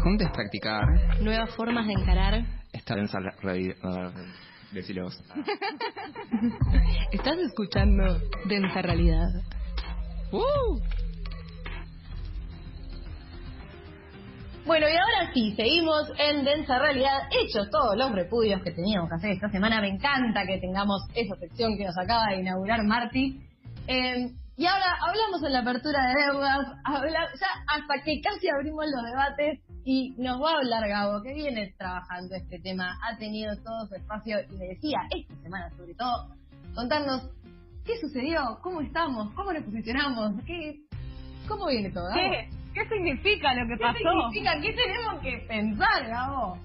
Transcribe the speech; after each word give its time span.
juntes 0.00 0.28
practicar. 0.32 0.82
Nuevas 1.20 1.54
formas 1.54 1.86
de 1.86 1.92
encarar. 1.92 2.44
Esta 2.72 2.94
densa 2.94 3.18
realidad. 3.42 3.74
Decilo 4.72 5.04
vos. 5.04 5.20
Estás 7.12 7.38
escuchando 7.38 8.20
Densa 8.46 8.82
Realidad. 8.82 9.28
¡Uh! 10.30 10.78
Bueno, 14.64 14.86
y 14.88 14.92
ahora 14.92 15.32
sí, 15.34 15.54
seguimos 15.56 16.12
en 16.18 16.44
Densa 16.44 16.78
Realidad, 16.78 17.22
hechos 17.32 17.68
todos 17.70 17.96
los 17.96 18.12
repudios 18.12 18.62
que 18.62 18.70
teníamos 18.70 19.08
que 19.08 19.16
hacer 19.16 19.30
esta 19.32 19.48
semana. 19.48 19.80
Me 19.80 19.88
encanta 19.88 20.46
que 20.46 20.58
tengamos 20.58 21.02
esa 21.14 21.34
sección 21.36 21.76
que 21.76 21.86
nos 21.86 21.98
acaba 21.98 22.26
de 22.28 22.40
inaugurar 22.40 22.84
Marty. 22.84 23.40
Eh, 23.88 24.30
y 24.56 24.66
ahora 24.66 24.98
hablamos 25.00 25.42
en 25.42 25.52
la 25.52 25.60
apertura 25.60 25.98
de 26.06 26.22
deudas, 26.26 26.66
habla, 26.84 27.26
ya 27.40 27.48
hasta 27.66 28.04
que 28.04 28.20
casi 28.20 28.48
abrimos 28.48 28.84
los 28.94 29.04
debates 29.04 29.58
y 29.84 30.14
nos 30.18 30.40
va 30.40 30.52
a 30.52 30.56
hablar 30.58 30.88
Gabo, 30.88 31.22
que 31.22 31.32
viene 31.34 31.74
trabajando 31.78 32.34
este 32.36 32.58
tema, 32.60 32.98
ha 33.02 33.16
tenido 33.18 33.54
todo 33.62 33.86
su 33.88 33.94
espacio 33.94 34.38
y 34.50 34.56
me 34.56 34.66
decía, 34.66 34.98
esta 35.16 35.34
semana 35.42 35.70
sobre 35.76 35.94
todo, 35.94 36.28
contarnos 36.74 37.30
qué 37.84 37.96
sucedió, 38.00 38.58
cómo 38.62 38.80
estamos, 38.82 39.32
cómo 39.34 39.52
nos 39.52 39.62
posicionamos, 39.64 40.32
qué, 40.46 40.76
cómo 41.48 41.66
viene 41.68 41.90
todo. 41.90 42.04
Gabo? 42.08 42.14
¿Qué? 42.20 42.48
¿Qué 42.74 42.88
significa 42.88 43.54
lo 43.54 43.66
que 43.66 43.76
¿Qué 43.76 43.82
pasó? 43.82 43.98
significa? 43.98 44.60
¿Qué 44.60 44.72
tenemos 44.74 45.20
que 45.22 45.44
pensar, 45.48 46.06
Gabo? 46.08 46.58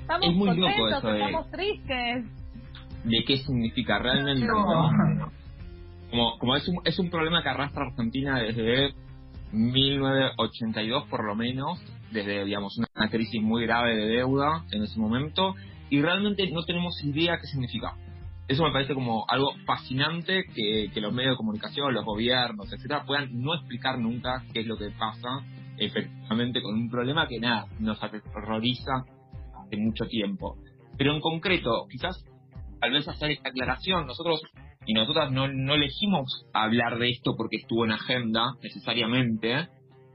Estamos 0.00 0.26
Es 0.28 0.34
muy 0.34 0.48
loco 0.48 0.60
contentos, 0.62 0.98
eso 0.98 1.08
de- 1.08 1.20
estamos 1.24 1.50
tristes. 1.50 2.24
¿De 3.04 3.24
qué 3.26 3.36
significa 3.38 3.98
realmente? 3.98 4.46
Como, 6.10 6.38
como 6.38 6.56
es, 6.56 6.68
un, 6.68 6.76
es 6.84 6.98
un 6.98 7.08
problema 7.10 7.42
que 7.42 7.48
arrastra 7.48 7.86
Argentina 7.86 8.38
desde 8.40 8.94
1982 9.52 11.04
por 11.08 11.24
lo 11.24 11.34
menos, 11.34 11.80
desde 12.10 12.44
digamos 12.44 12.76
una 12.78 13.10
crisis 13.10 13.40
muy 13.42 13.64
grave 13.64 13.96
de 13.96 14.06
deuda 14.06 14.64
en 14.72 14.82
ese 14.82 14.98
momento, 14.98 15.54
y 15.90 16.00
realmente 16.00 16.50
no 16.50 16.62
tenemos 16.64 17.02
idea 17.04 17.38
qué 17.38 17.46
significa. 17.46 17.94
Eso 18.48 18.64
me 18.64 18.72
parece 18.72 18.94
como 18.94 19.24
algo 19.28 19.54
fascinante 19.66 20.44
que, 20.54 20.90
que 20.92 21.00
los 21.00 21.12
medios 21.12 21.34
de 21.34 21.36
comunicación, 21.36 21.94
los 21.94 22.04
gobiernos, 22.04 22.72
etcétera, 22.72 23.04
puedan 23.04 23.40
no 23.40 23.54
explicar 23.54 23.98
nunca 23.98 24.42
qué 24.52 24.60
es 24.60 24.66
lo 24.66 24.76
que 24.76 24.90
pasa 24.90 25.44
efectivamente 25.78 26.62
con 26.62 26.74
un 26.74 26.90
problema 26.90 27.26
que 27.26 27.40
nada, 27.40 27.66
nos 27.78 28.02
aterroriza 28.02 29.04
hace 29.64 29.76
mucho 29.76 30.06
tiempo. 30.06 30.56
Pero 30.96 31.14
en 31.14 31.20
concreto, 31.20 31.86
quizás 31.90 32.24
tal 32.80 32.92
vez 32.92 33.06
hacer 33.08 33.30
esta 33.30 33.48
aclaración, 33.48 34.06
nosotros 34.06 34.42
y 34.86 34.94
nosotras 34.94 35.30
no, 35.30 35.48
no 35.48 35.74
elegimos 35.74 36.46
hablar 36.52 36.98
de 36.98 37.10
esto 37.10 37.34
porque 37.36 37.56
estuvo 37.56 37.84
en 37.84 37.92
agenda 37.92 38.54
necesariamente, 38.62 39.68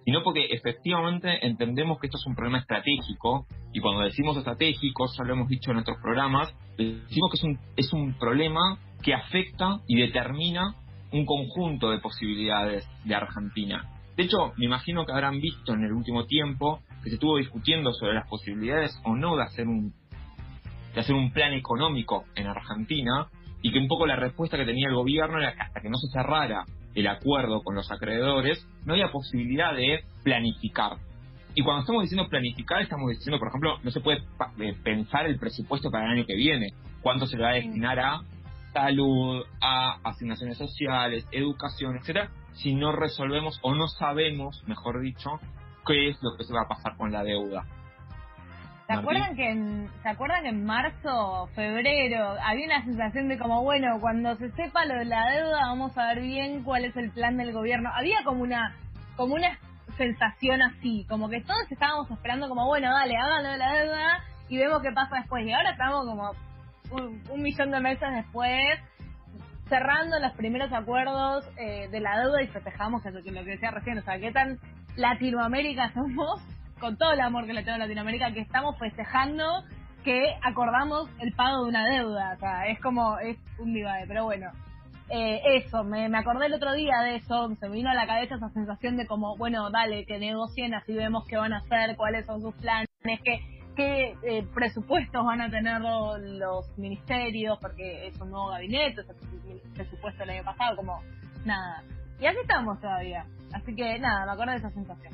sino 0.05 0.23
porque 0.23 0.45
efectivamente 0.51 1.45
entendemos 1.45 1.99
que 1.99 2.07
esto 2.07 2.17
es 2.17 2.25
un 2.25 2.35
problema 2.35 2.59
estratégico 2.59 3.45
y 3.73 3.79
cuando 3.79 4.01
decimos 4.01 4.37
estratégico, 4.37 5.05
ya 5.17 5.23
lo 5.23 5.33
hemos 5.33 5.49
dicho 5.49 5.71
en 5.71 5.77
otros 5.77 5.97
programas, 6.01 6.53
decimos 6.77 7.31
que 7.31 7.37
es 7.37 7.43
un, 7.43 7.59
es 7.75 7.93
un 7.93 8.17
problema 8.17 8.79
que 9.01 9.13
afecta 9.13 9.79
y 9.87 9.99
determina 9.99 10.75
un 11.11 11.25
conjunto 11.25 11.89
de 11.89 11.99
posibilidades 11.99 12.87
de 13.05 13.15
Argentina. 13.15 13.89
De 14.15 14.23
hecho, 14.23 14.53
me 14.57 14.65
imagino 14.65 15.05
que 15.05 15.11
habrán 15.11 15.39
visto 15.39 15.73
en 15.73 15.83
el 15.83 15.93
último 15.93 16.25
tiempo 16.25 16.79
que 17.03 17.09
se 17.09 17.15
estuvo 17.15 17.37
discutiendo 17.37 17.93
sobre 17.93 18.15
las 18.15 18.27
posibilidades 18.27 18.99
o 19.05 19.15
no 19.15 19.35
de 19.35 19.43
hacer 19.43 19.67
un 19.67 19.93
de 20.93 21.01
hacer 21.01 21.13
un 21.13 21.31
plan 21.31 21.53
económico 21.53 22.25
en 22.35 22.47
Argentina 22.47 23.27
y 23.67 23.71
que 23.73 23.79
un 23.79 23.89
poco 23.89 24.07
la 24.07 24.15
respuesta 24.15 24.55
que 24.55 24.63
tenía 24.63 24.87
el 24.87 24.95
gobierno 24.95 25.39
era 25.39 25.53
que 25.53 25.59
hasta 25.59 25.81
que 25.81 25.89
no 25.89 25.97
se 25.97 26.07
cerrara 26.07 26.63
el 26.95 27.05
acuerdo 27.05 27.61
con 27.63 27.75
los 27.75 27.91
acreedores, 27.91 28.65
no 28.85 28.93
había 28.93 29.11
posibilidad 29.11 29.75
de 29.75 30.05
planificar. 30.23 30.93
Y 31.53 31.63
cuando 31.63 31.81
estamos 31.81 32.03
diciendo 32.03 32.29
planificar, 32.29 32.81
estamos 32.81 33.09
diciendo, 33.09 33.39
por 33.39 33.49
ejemplo, 33.49 33.77
no 33.83 33.91
se 33.91 33.99
puede 33.99 34.19
eh, 34.59 34.73
pensar 34.81 35.25
el 35.25 35.37
presupuesto 35.37 35.91
para 35.91 36.05
el 36.05 36.11
año 36.13 36.25
que 36.25 36.37
viene, 36.37 36.69
cuánto 37.01 37.25
se 37.25 37.35
le 37.35 37.43
va 37.43 37.49
a 37.49 37.55
destinar 37.55 37.99
a 37.99 38.21
salud, 38.71 39.43
a 39.59 39.99
asignaciones 40.05 40.57
sociales, 40.57 41.27
educación, 41.31 41.97
etcétera, 41.97 42.29
si 42.53 42.73
no 42.73 42.93
resolvemos 42.93 43.59
o 43.63 43.75
no 43.75 43.89
sabemos, 43.89 44.63
mejor 44.65 45.01
dicho, 45.01 45.41
qué 45.85 46.07
es 46.07 46.17
lo 46.21 46.37
que 46.37 46.45
se 46.45 46.53
va 46.53 46.61
a 46.61 46.69
pasar 46.69 46.95
con 46.95 47.11
la 47.11 47.21
deuda. 47.21 47.65
¿Se 48.87 48.93
acuerdan, 48.93 49.35
que 49.35 49.49
en, 49.51 49.89
¿Se 50.01 50.09
acuerdan 50.09 50.43
que 50.43 50.49
en 50.49 50.63
marzo, 50.63 51.47
febrero, 51.53 52.35
había 52.41 52.65
una 52.67 52.85
sensación 52.85 53.27
de 53.27 53.37
como, 53.37 53.61
bueno, 53.61 53.99
cuando 53.99 54.35
se 54.37 54.49
sepa 54.51 54.85
lo 54.85 54.95
de 54.95 55.05
la 55.05 55.29
deuda, 55.29 55.59
vamos 55.67 55.97
a 55.97 56.07
ver 56.07 56.21
bien 56.21 56.63
cuál 56.63 56.85
es 56.85 56.95
el 56.95 57.11
plan 57.11 57.35
del 57.35 57.51
gobierno? 57.51 57.89
Había 57.93 58.23
como 58.23 58.43
una, 58.43 58.77
como 59.17 59.35
una 59.35 59.59
sensación 59.97 60.61
así, 60.61 61.05
como 61.09 61.27
que 61.27 61.41
todos 61.41 61.69
estábamos 61.69 62.09
esperando 62.09 62.47
como, 62.47 62.65
bueno, 62.65 62.89
dale, 62.93 63.17
háganlo 63.17 63.49
de 63.49 63.57
la 63.57 63.73
deuda 63.73 64.23
y 64.47 64.57
vemos 64.57 64.81
qué 64.81 64.91
pasa 64.93 65.17
después. 65.17 65.45
Y 65.45 65.51
ahora 65.51 65.71
estamos 65.71 66.05
como 66.05 66.31
un, 66.91 67.23
un 67.29 67.41
millón 67.41 67.71
de 67.71 67.81
meses 67.81 68.07
después, 68.15 68.79
cerrando 69.67 70.19
los 70.19 70.31
primeros 70.33 70.71
acuerdos 70.71 71.45
eh, 71.57 71.89
de 71.89 71.99
la 71.99 72.19
deuda 72.19 72.41
y 72.41 72.47
festejamos 72.47 73.05
eso 73.05 73.21
que 73.23 73.31
lo 73.31 73.43
que 73.43 73.51
decía 73.51 73.71
recién, 73.71 73.97
o 73.97 74.01
sea, 74.01 74.17
qué 74.19 74.31
tan 74.31 74.59
Latinoamérica 74.95 75.91
somos, 75.93 76.41
con 76.79 76.97
todo 76.97 77.11
el 77.13 77.21
amor 77.21 77.45
que 77.45 77.53
le 77.53 77.63
tengo 77.63 77.75
a 77.75 77.79
Latinoamérica, 77.79 78.31
que 78.33 78.41
estamos 78.41 78.77
festejando 78.77 79.63
que 80.03 80.35
acordamos 80.41 81.09
el 81.19 81.33
pago 81.33 81.63
de 81.63 81.69
una 81.69 81.85
deuda, 81.85 82.33
o 82.35 82.39
sea, 82.39 82.67
es 82.67 82.79
como, 82.79 83.19
es 83.19 83.37
un 83.59 83.73
divague, 83.73 84.05
pero 84.07 84.23
bueno. 84.23 84.51
Eh, 85.09 85.41
eso, 85.55 85.83
me, 85.85 86.09
me 86.09 86.17
acordé 86.17 86.47
el 86.47 86.53
otro 86.53 86.73
día 86.73 86.99
de 87.01 87.15
eso, 87.15 87.49
se 87.59 87.69
me 87.69 87.75
vino 87.75 87.89
a 87.89 87.93
la 87.93 88.05
cabeza 88.07 88.35
esa 88.35 88.49
sensación 88.49 88.97
de 88.97 89.05
como, 89.07 89.35
bueno, 89.37 89.69
dale, 89.69 90.05
que 90.05 90.19
negocien, 90.19 90.73
así 90.73 90.93
vemos 90.93 91.25
qué 91.27 91.37
van 91.37 91.53
a 91.53 91.57
hacer, 91.59 91.95
cuáles 91.95 92.25
son 92.25 92.41
sus 92.41 92.53
planes, 92.55 92.89
qué, 93.23 93.39
qué 93.75 94.15
eh, 94.23 94.45
presupuestos 94.53 95.25
van 95.25 95.41
a 95.41 95.49
tener 95.49 95.79
lo- 95.81 96.17
los 96.17 96.77
ministerios, 96.77 97.57
porque 97.61 98.07
es 98.07 98.19
un 98.21 98.31
nuevo 98.31 98.47
gabinete, 98.49 99.01
es 99.01 99.07
el 99.09 99.73
presupuesto 99.73 100.19
del 100.19 100.31
año 100.31 100.43
pasado, 100.43 100.75
como 100.75 101.01
nada. 101.45 101.83
Y 102.19 102.25
así 102.25 102.37
estamos 102.41 102.79
todavía. 102.81 103.25
Así 103.53 103.75
que 103.75 103.99
nada, 103.99 104.25
me 104.25 104.31
acuerdo 104.33 104.51
de 104.53 104.57
esa 104.59 104.71
sensación. 104.71 105.13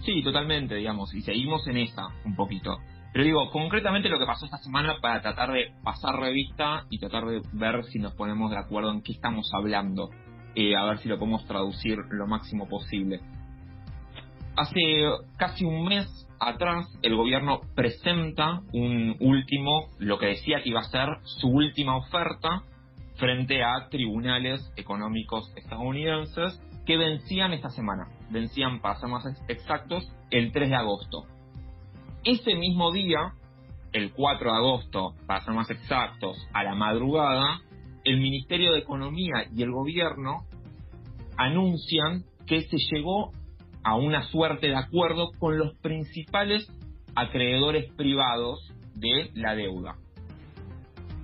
Sí, 0.00 0.22
totalmente, 0.22 0.74
digamos, 0.74 1.12
y 1.14 1.22
seguimos 1.22 1.66
en 1.68 1.78
esa 1.78 2.08
un 2.24 2.36
poquito. 2.36 2.78
Pero 3.12 3.24
digo, 3.24 3.50
concretamente 3.50 4.08
lo 4.08 4.18
que 4.18 4.26
pasó 4.26 4.44
esta 4.44 4.58
semana 4.58 4.96
para 5.00 5.22
tratar 5.22 5.50
de 5.52 5.72
pasar 5.82 6.20
revista 6.20 6.84
y 6.90 6.98
tratar 6.98 7.24
de 7.24 7.40
ver 7.52 7.84
si 7.84 7.98
nos 7.98 8.14
ponemos 8.14 8.50
de 8.50 8.58
acuerdo 8.58 8.90
en 8.90 9.02
qué 9.02 9.12
estamos 9.12 9.50
hablando, 9.54 10.10
eh, 10.54 10.76
a 10.76 10.84
ver 10.84 10.98
si 10.98 11.08
lo 11.08 11.18
podemos 11.18 11.46
traducir 11.46 11.96
lo 12.10 12.26
máximo 12.26 12.68
posible. 12.68 13.20
Hace 14.56 14.80
casi 15.38 15.64
un 15.64 15.84
mes 15.84 16.06
atrás 16.38 16.86
el 17.02 17.16
gobierno 17.16 17.60
presenta 17.74 18.60
un 18.72 19.16
último, 19.20 19.88
lo 19.98 20.18
que 20.18 20.26
decía 20.26 20.62
que 20.62 20.70
iba 20.70 20.80
a 20.80 20.84
ser 20.84 21.08
su 21.24 21.48
última 21.48 21.96
oferta 21.96 22.64
frente 23.16 23.62
a 23.62 23.88
tribunales 23.90 24.60
económicos 24.76 25.50
estadounidenses 25.56 26.60
que 26.84 26.96
vencían 26.96 27.52
esta 27.52 27.70
semana. 27.70 28.08
Vencían, 28.30 28.80
para 28.80 28.98
ser 28.98 29.08
más 29.08 29.24
ex- 29.26 29.42
exactos, 29.48 30.10
el 30.30 30.52
3 30.52 30.70
de 30.70 30.76
agosto. 30.76 31.24
Ese 32.24 32.54
mismo 32.54 32.92
día, 32.92 33.34
el 33.92 34.12
4 34.12 34.50
de 34.50 34.56
agosto, 34.56 35.14
para 35.26 35.40
ser 35.44 35.54
más 35.54 35.70
exactos, 35.70 36.36
a 36.52 36.64
la 36.64 36.74
madrugada, 36.74 37.60
el 38.04 38.20
Ministerio 38.20 38.72
de 38.72 38.80
Economía 38.80 39.46
y 39.54 39.62
el 39.62 39.70
gobierno 39.72 40.44
anuncian 41.36 42.24
que 42.46 42.62
se 42.62 42.76
llegó 42.92 43.32
a 43.82 43.96
una 43.96 44.22
suerte 44.22 44.68
de 44.68 44.76
acuerdo 44.76 45.30
con 45.38 45.58
los 45.58 45.76
principales 45.78 46.68
acreedores 47.14 47.92
privados 47.94 48.72
de 48.94 49.30
la 49.34 49.54
deuda. 49.54 49.96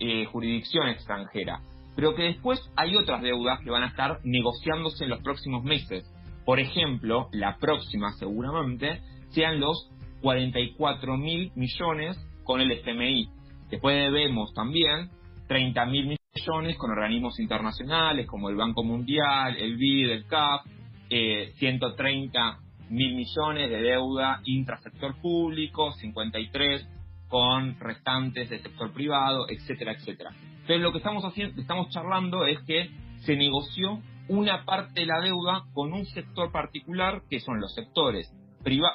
eh, 0.00 0.24
jurisdicción 0.26 0.88
extranjera. 0.88 1.60
Pero 1.96 2.14
que 2.14 2.22
después 2.22 2.60
hay 2.76 2.96
otras 2.96 3.22
deudas 3.22 3.60
que 3.60 3.70
van 3.70 3.82
a 3.82 3.88
estar 3.88 4.20
negociándose 4.24 5.04
en 5.04 5.10
los 5.10 5.22
próximos 5.22 5.64
meses. 5.64 6.04
Por 6.44 6.60
ejemplo, 6.60 7.28
la 7.32 7.58
próxima 7.58 8.12
seguramente 8.12 9.00
sean 9.30 9.60
los 9.60 9.90
44 10.22 11.16
mil 11.16 11.52
millones 11.54 12.16
con 12.44 12.60
el 12.60 12.72
FMI. 12.72 13.28
Después 13.70 13.96
debemos 13.96 14.52
también 14.54 15.10
30 15.48 15.86
mil 15.86 16.16
millones 16.34 16.76
con 16.76 16.90
organismos 16.90 17.38
internacionales 17.40 18.26
como 18.26 18.48
el 18.48 18.56
Banco 18.56 18.84
Mundial, 18.84 19.56
el 19.56 19.76
BID, 19.76 20.10
el 20.10 20.26
CAF, 20.26 20.64
eh, 21.10 21.52
130 21.56 22.58
mil 22.90 23.14
millones 23.14 23.70
de 23.70 23.82
deuda 23.82 24.40
intrasector 24.44 25.20
público, 25.20 25.92
53 25.92 26.88
con 27.28 27.78
restantes 27.78 28.48
del 28.48 28.62
sector 28.62 28.92
privado, 28.92 29.46
etcétera, 29.48 29.92
etcétera. 29.92 30.30
Entonces 30.60 30.80
lo 30.80 30.92
que 30.92 30.98
estamos 30.98 31.24
haciendo, 31.24 31.60
estamos 31.60 31.88
charlando 31.90 32.46
es 32.46 32.58
que 32.66 32.90
se 33.18 33.36
negoció 33.36 34.00
una 34.28 34.64
parte 34.64 35.00
de 35.00 35.06
la 35.06 35.20
deuda 35.20 35.64
con 35.72 35.92
un 35.92 36.04
sector 36.06 36.52
particular 36.52 37.22
que 37.28 37.40
son 37.40 37.60
los 37.60 37.74
sectores 37.74 38.32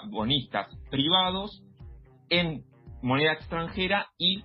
bonistas 0.09 0.67
privados 0.91 1.63
en 2.29 2.63
moneda 3.01 3.33
extranjera 3.33 4.07
y 4.17 4.43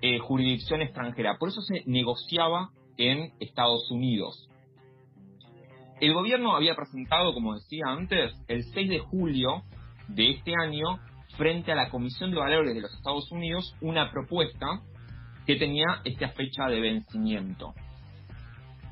eh, 0.00 0.18
jurisdicción 0.18 0.80
extranjera. 0.80 1.36
Por 1.38 1.50
eso 1.50 1.60
se 1.60 1.82
negociaba 1.86 2.70
en 2.96 3.32
Estados 3.40 3.90
Unidos. 3.90 4.48
El 6.00 6.14
gobierno 6.14 6.56
había 6.56 6.74
presentado, 6.74 7.34
como 7.34 7.54
decía 7.54 7.84
antes, 7.86 8.32
el 8.48 8.64
6 8.64 8.88
de 8.88 8.98
julio 9.00 9.64
de 10.08 10.30
este 10.30 10.54
año, 10.64 10.98
frente 11.36 11.72
a 11.72 11.74
la 11.74 11.90
Comisión 11.90 12.30
de 12.30 12.38
Valores 12.38 12.74
de 12.74 12.80
los 12.80 12.94
Estados 12.94 13.30
Unidos, 13.30 13.76
una 13.82 14.10
propuesta 14.10 14.80
que 15.46 15.56
tenía 15.56 16.00
esta 16.04 16.30
fecha 16.30 16.68
de 16.68 16.80
vencimiento. 16.80 17.74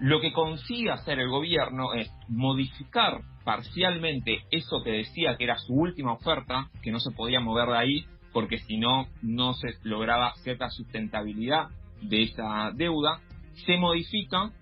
Lo 0.01 0.21
que 0.21 0.35
consigue 0.35 0.91
hacer 0.91 1.19
el 1.19 1.31
gobierno 1.31 1.95
es 1.95 2.11
modificar 2.29 3.23
parcialmente 3.43 4.43
eso 4.51 4.83
que 4.85 4.91
decía 4.91 5.37
que 5.39 5.45
era 5.45 5.57
su 5.57 5.73
última 5.73 6.13
oferta, 6.13 6.69
que 6.83 6.93
no 6.93 7.01
se 7.01 7.11
podía 7.13 7.41
mover 7.41 7.71
de 7.71 7.79
ahí, 7.79 8.05
porque 8.35 8.59
si 8.59 8.77
no, 8.77 9.07
no 9.23 9.55
se 9.55 9.69
lograba 9.83 10.35
cierta 10.43 10.69
sustentabilidad 10.69 11.69
de 12.03 12.25
esa 12.25 12.71
deuda, 12.75 13.21
se 13.67 13.79
modifica 13.79 14.53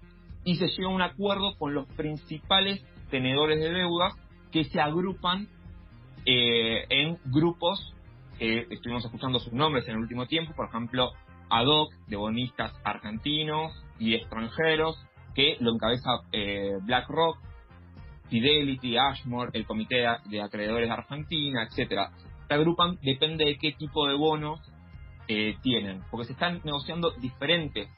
y 0.47 0.55
se 0.57 0.69
llega 0.69 0.89
a 0.89 0.95
un 0.95 1.03
acuerdo 1.03 1.57
con 1.59 1.75
los 1.75 1.87
principales 1.89 2.81
tenedores 3.11 3.59
de 3.59 3.71
deuda 3.71 4.13
que 4.53 4.65
se 4.65 4.81
agrupan 4.81 5.49
eh, 6.25 6.87
en 6.89 7.19
grupos, 7.25 7.93
estuvimos 8.39 9.05
escuchando 9.05 9.41
sus 9.41 9.53
nombres 9.53 9.87
en 9.89 9.95
el 9.95 10.03
último 10.03 10.27
tiempo, 10.27 10.55
por 10.55 10.69
ejemplo, 10.69 11.11
ADOC, 11.51 11.93
de 12.07 12.17
bonistas 12.17 12.73
argentinos 12.85 13.73
y 13.99 14.15
extranjeros, 14.15 14.97
que 15.35 15.57
lo 15.59 15.75
encabeza 15.75 16.11
eh, 16.31 16.75
BlackRock, 16.83 17.39
Fidelity, 18.29 18.97
Ashmore, 18.99 19.51
el 19.53 19.67
Comité 19.67 20.07
de 20.27 20.43
Acreedores 20.43 20.89
de 20.89 20.95
Argentina, 20.95 21.65
etcétera. 21.65 22.13
Se 22.47 22.55
agrupan 22.55 22.99
depende 23.03 23.47
de 23.47 23.57
qué 23.59 23.73
tipo 23.73 24.07
de 24.07 24.15
bonos 24.15 24.61
eh, 25.27 25.57
tienen, 25.63 26.03
porque 26.11 26.27
se 26.27 26.33
están 26.35 26.61
negociando 26.65 27.11
diferentes 27.21 27.89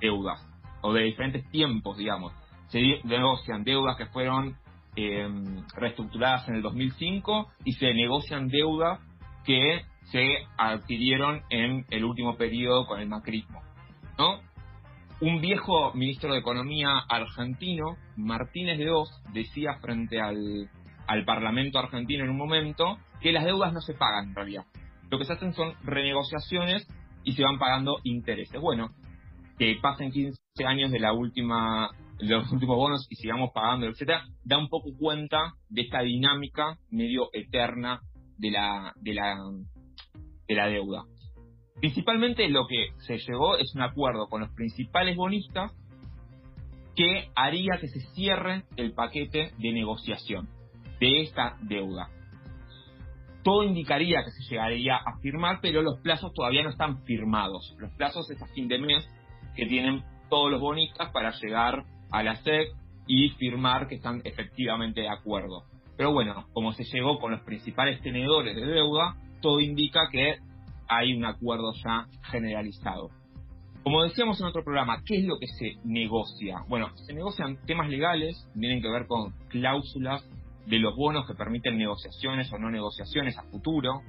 deudas 0.00 0.47
o 0.82 0.92
de 0.92 1.04
diferentes 1.04 1.48
tiempos, 1.50 1.96
digamos. 1.96 2.32
Se 2.68 2.80
negocian 3.04 3.64
deudas 3.64 3.96
que 3.96 4.06
fueron 4.06 4.56
em, 4.96 5.64
reestructuradas 5.74 6.48
en 6.48 6.56
el 6.56 6.62
2005 6.62 7.48
y 7.64 7.72
se 7.72 7.94
negocian 7.94 8.48
deudas 8.48 9.00
que 9.44 9.82
se 10.10 10.26
adquirieron 10.56 11.42
en 11.50 11.86
el 11.90 12.04
último 12.04 12.36
periodo 12.36 12.86
con 12.86 13.00
el 13.00 13.08
macrismo, 13.08 13.62
¿no? 14.18 14.40
Un 15.20 15.40
viejo 15.40 15.92
ministro 15.94 16.32
de 16.32 16.38
Economía 16.38 16.98
argentino, 17.08 17.96
Martínez 18.16 18.78
de 18.78 18.90
Oz, 18.90 19.10
decía 19.32 19.74
frente 19.80 20.20
al, 20.20 20.70
al 21.06 21.24
Parlamento 21.24 21.78
argentino 21.78 22.24
en 22.24 22.30
un 22.30 22.36
momento 22.36 22.98
que 23.20 23.32
las 23.32 23.44
deudas 23.44 23.72
no 23.72 23.80
se 23.80 23.94
pagan 23.94 24.28
en 24.28 24.34
realidad. 24.34 24.64
Lo 25.10 25.18
que 25.18 25.24
se 25.24 25.32
hacen 25.32 25.54
son 25.54 25.74
renegociaciones 25.82 26.86
y 27.24 27.32
se 27.32 27.42
van 27.42 27.58
pagando 27.58 27.98
intereses. 28.04 28.60
Bueno, 28.60 28.90
que 29.58 29.76
pasen 29.82 30.10
15 30.10 30.37
años 30.66 30.90
de 30.90 31.00
la 31.00 31.12
última 31.12 31.90
de 32.18 32.26
los 32.26 32.50
últimos 32.50 32.76
bonos 32.76 33.06
y 33.10 33.14
sigamos 33.14 33.50
pagando, 33.54 33.86
etcétera, 33.86 34.24
da 34.44 34.58
un 34.58 34.68
poco 34.68 34.90
cuenta 34.98 35.54
de 35.68 35.82
esta 35.82 36.00
dinámica 36.00 36.76
medio 36.90 37.28
eterna 37.32 38.00
de 38.36 38.50
la 38.50 38.92
de 38.96 39.14
la 39.14 39.36
de 40.48 40.54
la 40.54 40.66
deuda. 40.66 41.04
Principalmente 41.80 42.48
lo 42.48 42.66
que 42.66 42.88
se 43.06 43.18
llegó 43.18 43.56
es 43.56 43.74
un 43.74 43.82
acuerdo 43.82 44.28
con 44.28 44.40
los 44.40 44.52
principales 44.54 45.16
bonistas 45.16 45.72
que 46.96 47.30
haría 47.36 47.78
que 47.80 47.86
se 47.86 48.00
cierre 48.14 48.64
el 48.76 48.92
paquete 48.92 49.52
de 49.58 49.72
negociación 49.72 50.48
de 50.98 51.22
esta 51.22 51.56
deuda 51.62 52.10
todo 53.48 53.64
indicaría 53.64 54.22
que 54.24 54.30
se 54.30 54.42
llegaría 54.50 54.96
a 54.96 55.18
firmar, 55.20 55.60
pero 55.62 55.80
los 55.80 55.98
plazos 56.00 56.34
todavía 56.34 56.62
no 56.62 56.68
están 56.68 57.02
firmados. 57.04 57.74
Los 57.78 57.90
plazos 57.94 58.30
es 58.30 58.42
a 58.42 58.46
fin 58.48 58.68
de 58.68 58.78
mes 58.78 59.08
que 59.56 59.64
tienen 59.64 60.04
todos 60.28 60.50
los 60.50 60.60
bonistas 60.60 61.10
para 61.12 61.32
llegar 61.38 61.84
a 62.10 62.22
la 62.22 62.36
SEC 62.36 62.68
y 63.06 63.30
firmar 63.30 63.88
que 63.88 63.96
están 63.96 64.20
efectivamente 64.24 65.00
de 65.00 65.08
acuerdo. 65.08 65.64
Pero 65.96 66.12
bueno, 66.12 66.46
como 66.52 66.72
se 66.72 66.84
llegó 66.84 67.18
con 67.18 67.32
los 67.32 67.40
principales 67.40 68.00
tenedores 68.02 68.54
de 68.54 68.66
deuda, 68.66 69.16
todo 69.40 69.60
indica 69.60 70.08
que 70.12 70.36
hay 70.88 71.14
un 71.14 71.24
acuerdo 71.24 71.72
ya 71.84 72.06
generalizado. 72.30 73.10
Como 73.82 74.02
decíamos 74.02 74.40
en 74.40 74.46
otro 74.46 74.64
programa, 74.64 75.02
¿qué 75.06 75.18
es 75.18 75.24
lo 75.24 75.38
que 75.38 75.46
se 75.46 75.76
negocia? 75.84 76.58
Bueno, 76.68 76.90
se 76.96 77.14
negocian 77.14 77.58
temas 77.66 77.88
legales, 77.88 78.48
tienen 78.58 78.82
que 78.82 78.90
ver 78.90 79.06
con 79.06 79.32
cláusulas 79.48 80.28
de 80.66 80.78
los 80.78 80.94
bonos 80.94 81.26
que 81.26 81.34
permiten 81.34 81.78
negociaciones 81.78 82.52
o 82.52 82.58
no 82.58 82.70
negociaciones 82.70 83.38
a 83.38 83.44
futuro, 83.44 84.02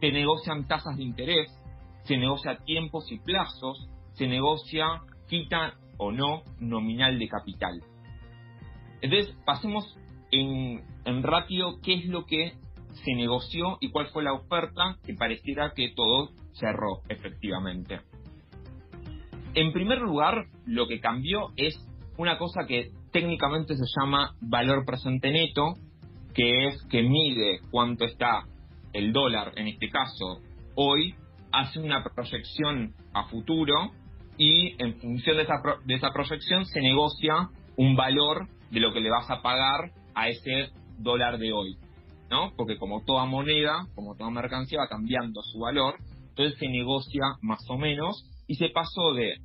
se 0.00 0.12
negocian 0.12 0.66
tasas 0.66 0.96
de 0.96 1.04
interés, 1.04 1.48
se 2.04 2.16
negocia 2.18 2.58
tiempos 2.64 3.10
y 3.10 3.18
plazos, 3.18 3.88
se 4.12 4.26
negocia 4.26 5.00
quita 5.28 5.74
o 5.98 6.12
no 6.12 6.42
nominal 6.60 7.18
de 7.18 7.28
capital. 7.28 7.80
Entonces, 9.00 9.36
pasemos 9.44 9.96
en, 10.30 10.82
en 11.04 11.22
rápido 11.22 11.80
qué 11.82 11.94
es 11.94 12.06
lo 12.06 12.24
que 12.24 12.52
se 13.04 13.14
negoció 13.14 13.78
y 13.80 13.90
cuál 13.90 14.08
fue 14.08 14.22
la 14.22 14.32
oferta 14.32 14.98
que 15.04 15.14
pareciera 15.14 15.72
que 15.74 15.92
todo 15.94 16.30
cerró 16.52 17.02
efectivamente. 17.08 18.00
En 19.54 19.72
primer 19.72 20.00
lugar, 20.00 20.46
lo 20.66 20.86
que 20.86 21.00
cambió 21.00 21.50
es 21.56 21.74
una 22.16 22.38
cosa 22.38 22.66
que 22.66 22.90
técnicamente 23.12 23.76
se 23.76 23.84
llama 23.98 24.34
valor 24.40 24.84
presente 24.86 25.30
neto, 25.30 25.74
que 26.34 26.68
es 26.68 26.82
que 26.90 27.02
mide 27.02 27.60
cuánto 27.70 28.04
está 28.04 28.44
el 28.92 29.12
dólar, 29.12 29.52
en 29.56 29.68
este 29.68 29.88
caso, 29.88 30.40
hoy, 30.74 31.14
hace 31.50 31.80
una 31.80 32.02
proyección 32.02 32.94
a 33.12 33.24
futuro 33.28 33.92
y 34.38 34.82
en 34.82 34.94
función 35.00 35.36
de 35.36 35.42
esa, 35.42 35.62
de 35.84 35.94
esa 35.94 36.12
proyección 36.12 36.64
se 36.66 36.80
negocia 36.80 37.50
un 37.76 37.96
valor 37.96 38.48
de 38.70 38.80
lo 38.80 38.92
que 38.92 39.00
le 39.00 39.10
vas 39.10 39.30
a 39.30 39.42
pagar 39.42 39.92
a 40.14 40.28
ese 40.28 40.70
dólar 40.98 41.38
de 41.38 41.52
hoy, 41.52 41.76
¿no? 42.30 42.52
Porque 42.56 42.78
como 42.78 43.04
toda 43.04 43.26
moneda, 43.26 43.86
como 43.94 44.14
toda 44.16 44.30
mercancía 44.30 44.80
va 44.80 44.88
cambiando 44.88 45.42
su 45.42 45.58
valor, 45.60 45.96
entonces 46.30 46.58
se 46.58 46.68
negocia 46.68 47.22
más 47.42 47.60
o 47.68 47.76
menos 47.76 48.24
y 48.46 48.54
se 48.54 48.70
pasó 48.70 49.12
de 49.14 49.36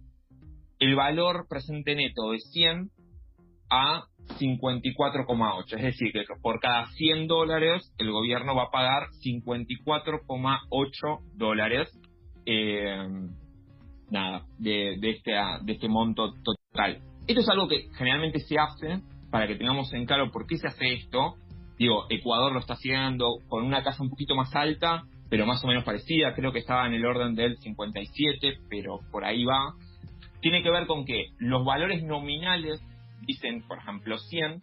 el 0.79 0.95
valor 0.95 1.47
presente 1.50 1.95
neto 1.95 2.31
de 2.31 2.39
100 2.39 2.89
a 3.69 4.03
54,8. 4.39 5.75
Es 5.75 5.81
decir, 5.81 6.12
que 6.13 6.23
por 6.41 6.59
cada 6.59 6.88
100 6.88 7.27
dólares 7.27 7.93
el 7.97 8.12
gobierno 8.12 8.55
va 8.55 8.63
a 8.63 8.71
pagar 8.71 9.07
54,8 9.25 11.19
dólares 11.35 11.89
eh, 12.45 12.97
nada, 14.09 14.45
de, 14.57 14.97
de, 14.99 15.09
este, 15.11 15.31
de 15.63 15.73
este 15.73 15.87
monto 15.87 16.33
total. 16.43 17.01
Esto 17.27 17.41
es 17.41 17.49
algo 17.49 17.67
que 17.67 17.89
generalmente 17.97 18.39
se 18.39 18.57
hace 18.57 19.01
para 19.31 19.47
que 19.47 19.55
tengamos 19.55 19.91
en 19.93 20.05
claro 20.05 20.31
por 20.31 20.47
qué 20.47 20.57
se 20.57 20.67
hace 20.67 20.93
esto. 20.93 21.35
Digo, 21.77 22.05
Ecuador 22.09 22.53
lo 22.53 22.59
está 22.59 22.73
haciendo 22.73 23.39
con 23.47 23.63
una 23.63 23.83
casa 23.83 24.01
un 24.01 24.09
poquito 24.09 24.35
más 24.35 24.55
alta, 24.55 25.03
pero 25.29 25.45
más 25.45 25.63
o 25.63 25.67
menos 25.67 25.83
parecida. 25.83 26.33
Creo 26.33 26.51
que 26.51 26.59
estaba 26.59 26.87
en 26.87 26.93
el 26.93 27.05
orden 27.05 27.35
del 27.35 27.57
57, 27.57 28.59
pero 28.69 28.99
por 29.11 29.25
ahí 29.25 29.43
va. 29.43 29.73
Tiene 30.41 30.63
que 30.63 30.71
ver 30.71 30.87
con 30.87 31.05
que 31.05 31.27
los 31.39 31.65
valores 31.65 32.03
nominales 32.03 32.81
dicen, 33.25 33.63
por 33.67 33.79
ejemplo, 33.79 34.17
100, 34.17 34.61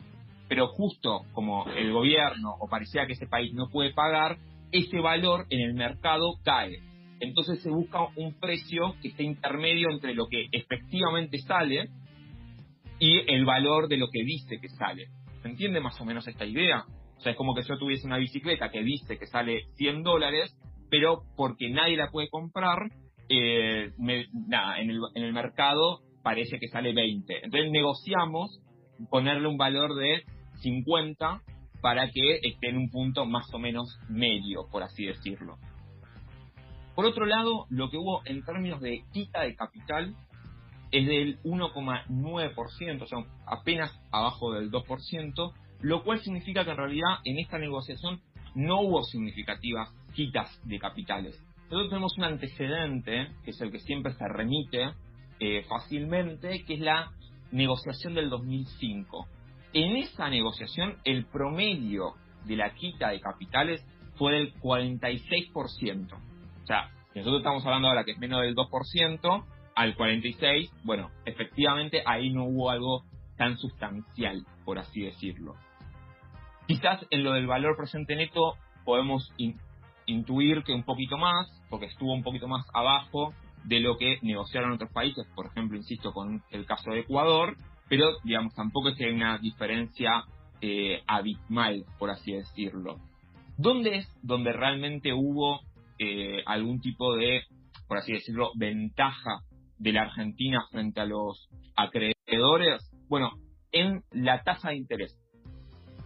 pero 0.49 0.69
justo 0.69 1.23
como 1.33 1.67
el 1.71 1.93
gobierno 1.93 2.55
o 2.59 2.69
parecía 2.69 3.07
que 3.07 3.13
ese 3.13 3.27
país 3.27 3.53
no 3.55 3.69
puede 3.69 3.93
pagar, 3.93 4.39
ese 4.73 5.01
valor 5.01 5.47
en 5.51 5.61
el 5.61 5.75
mercado 5.75 6.35
cae. 6.43 6.79
Entonces 7.25 7.63
se 7.63 7.71
busca 7.71 8.07
un 8.17 8.35
precio 8.35 8.95
que 9.01 9.09
esté 9.09 9.23
intermedio 9.23 9.91
entre 9.91 10.15
lo 10.15 10.27
que 10.27 10.47
efectivamente 10.53 11.39
sale 11.39 11.89
y 12.99 13.19
el 13.33 13.45
valor 13.45 13.89
de 13.89 13.97
lo 13.97 14.09
que 14.11 14.23
dice 14.25 14.61
que 14.61 14.69
sale. 14.69 15.09
¿Se 15.43 15.49
entiende 15.49 15.81
más 15.81 16.01
o 16.01 16.05
menos 16.05 16.27
esta 16.29 16.45
idea? 16.45 16.85
O 17.17 17.21
sea, 17.21 17.33
es 17.33 17.39
como 17.39 17.55
que 17.55 17.63
yo 17.63 17.79
tuviese 17.79 18.07
una 18.07 18.19
bicicleta 18.19 18.71
que 18.71 18.83
dice 18.83 19.19
que 19.19 19.27
sale 19.27 19.65
100 19.77 20.03
dólares, 20.03 20.57
pero 20.91 21.23
porque 21.37 21.71
nadie 21.71 21.97
la 21.97 22.11
puede 22.11 22.29
comprar, 22.29 22.91
eh, 23.29 23.93
nada, 24.47 24.79
en 24.81 24.91
el, 24.91 25.01
en 25.15 25.25
el 25.25 25.33
mercado 25.33 26.01
parece 26.23 26.59
que 26.59 26.69
sale 26.69 26.93
20. 26.93 27.45
Entonces 27.45 27.71
negociamos 27.71 28.61
ponerle 29.11 29.49
un 29.49 29.57
valor 29.57 29.95
de 29.95 30.23
50 30.63 31.43
para 31.81 32.11
que 32.11 32.41
esté 32.43 32.69
en 32.69 32.79
un 32.79 32.91
punto 32.91 33.27
más 33.27 33.53
o 33.53 33.59
menos 33.59 33.99
medio, 34.09 34.67
por 34.71 34.83
así 34.83 35.05
decirlo. 35.05 35.57
Por 36.95 37.07
otro 37.07 37.27
lado, 37.27 37.67
lo 37.71 37.91
que 37.91 37.97
hubo 37.97 38.23
en 38.25 38.45
términos 38.45 38.81
de 38.81 39.05
quita 39.13 39.43
de 39.43 39.57
capital 39.57 40.15
es 40.93 41.07
del 41.07 41.41
1,9%, 41.43 43.03
o 43.03 43.07
sea, 43.07 43.19
apenas 43.47 43.93
abajo 44.13 44.53
del 44.53 44.71
2%, 44.71 45.53
lo 45.81 46.05
cual 46.05 46.21
significa 46.21 46.65
que 46.65 46.71
en 46.71 46.77
realidad 46.77 47.19
en 47.25 47.39
esta 47.39 47.59
negociación 47.59 48.21
no 48.55 48.81
hubo 48.81 49.03
significativas 49.03 49.91
quitas 50.15 50.49
de 50.65 50.79
capitales. 50.79 51.37
Nosotros 51.65 51.89
tenemos 51.89 52.17
un 52.17 52.25
antecedente, 52.25 53.29
que 53.45 53.51
es 53.51 53.61
el 53.61 53.73
que 53.73 53.81
siempre 53.81 54.13
se 54.13 54.29
remite 54.29 54.93
eh, 55.41 55.65
fácilmente, 55.69 56.65
que 56.65 56.75
es 56.75 56.81
la 56.81 57.11
negociación 57.51 58.15
del 58.15 58.31
2005. 58.31 59.27
En 59.73 59.97
esa 59.97 60.31
negociación, 60.31 60.99
el 61.03 61.27
promedio 61.27 62.15
de 62.45 62.57
la 62.57 62.73
quita 62.75 63.09
de 63.09 63.21
capitales 63.21 63.85
fue 64.17 64.35
del 64.35 64.55
46%. 64.61 66.34
O 66.65 66.67
sea, 66.67 66.91
nosotros 67.15 67.41
estamos 67.41 67.65
hablando 67.67 67.89
ahora 67.89 68.05
que 68.05 68.13
es 68.13 68.19
menos 68.19 68.41
del 68.41 68.57
2%, 68.57 69.45
al 69.75 69.97
46%, 69.97 70.71
bueno, 70.83 71.11
efectivamente 71.27 72.03
ahí 72.07 72.33
no 72.33 72.45
hubo 72.45 72.71
algo 72.71 73.05
tan 73.37 73.59
sustancial, 73.59 74.47
por 74.65 74.79
así 74.79 75.03
decirlo. 75.03 75.57
Quizás 76.67 77.05
en 77.11 77.23
lo 77.23 77.35
del 77.35 77.47
valor 77.47 77.77
presente 77.77 78.17
neto 78.17 78.55
podemos 78.87 79.31
intuir 80.07 80.63
que 80.63 80.73
un 80.73 80.85
poquito 80.85 81.19
más, 81.19 81.47
porque 81.69 81.87
estuvo 81.87 82.15
un 82.15 82.23
poquito 82.23 82.49
más 82.49 82.65
abajo 82.73 83.35
de 83.65 83.81
lo 83.81 83.99
que 83.99 84.19
negociaron 84.23 84.73
otros 84.73 84.91
países, 84.91 85.27
por 85.35 85.47
ejemplo, 85.47 85.77
insisto, 85.77 86.13
con 86.13 86.43
el 86.51 86.65
caso 86.65 86.93
de 86.93 87.01
Ecuador, 87.01 87.59
pero 87.91 88.07
digamos, 88.23 88.55
tampoco 88.55 88.89
es 88.89 88.97
que 88.97 89.05
hay 89.05 89.13
una 89.13 89.37
diferencia 89.37 90.25
eh, 90.63 91.03
abismal, 91.07 91.85
por 91.99 92.09
así 92.09 92.33
decirlo. 92.33 93.01
¿Dónde 93.59 93.97
es 93.97 94.19
donde 94.23 94.53
realmente 94.53 95.13
hubo 95.13 95.61
eh, 95.99 96.43
algún 96.47 96.81
tipo 96.81 97.15
de, 97.17 97.43
por 97.87 97.99
así 97.99 98.13
decirlo, 98.13 98.51
ventaja 98.57 99.41
de 99.79 99.93
la 99.93 100.03
Argentina 100.03 100.65
frente 100.71 101.01
a 101.01 101.07
los 101.07 101.49
acreedores? 101.77 102.91
Bueno, 103.09 103.33
en 103.73 104.03
la 104.13 104.43
tasa 104.43 104.71
de 104.71 104.77
interés. 104.77 105.17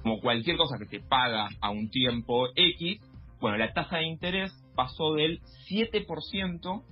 Como 0.03 0.21
cualquier 0.21 0.57
cosa 0.57 0.79
que 0.79 0.87
se 0.87 1.01
paga 1.01 1.49
a 1.61 1.71
un 1.71 1.91
tiempo 1.91 2.49
X, 2.55 3.01
bueno, 3.41 3.57
la 3.57 3.73
tasa 3.73 3.99
de 3.99 4.07
interés 4.07 4.53
pasó 4.75 5.15
del 5.15 5.41
7%, 5.69 6.85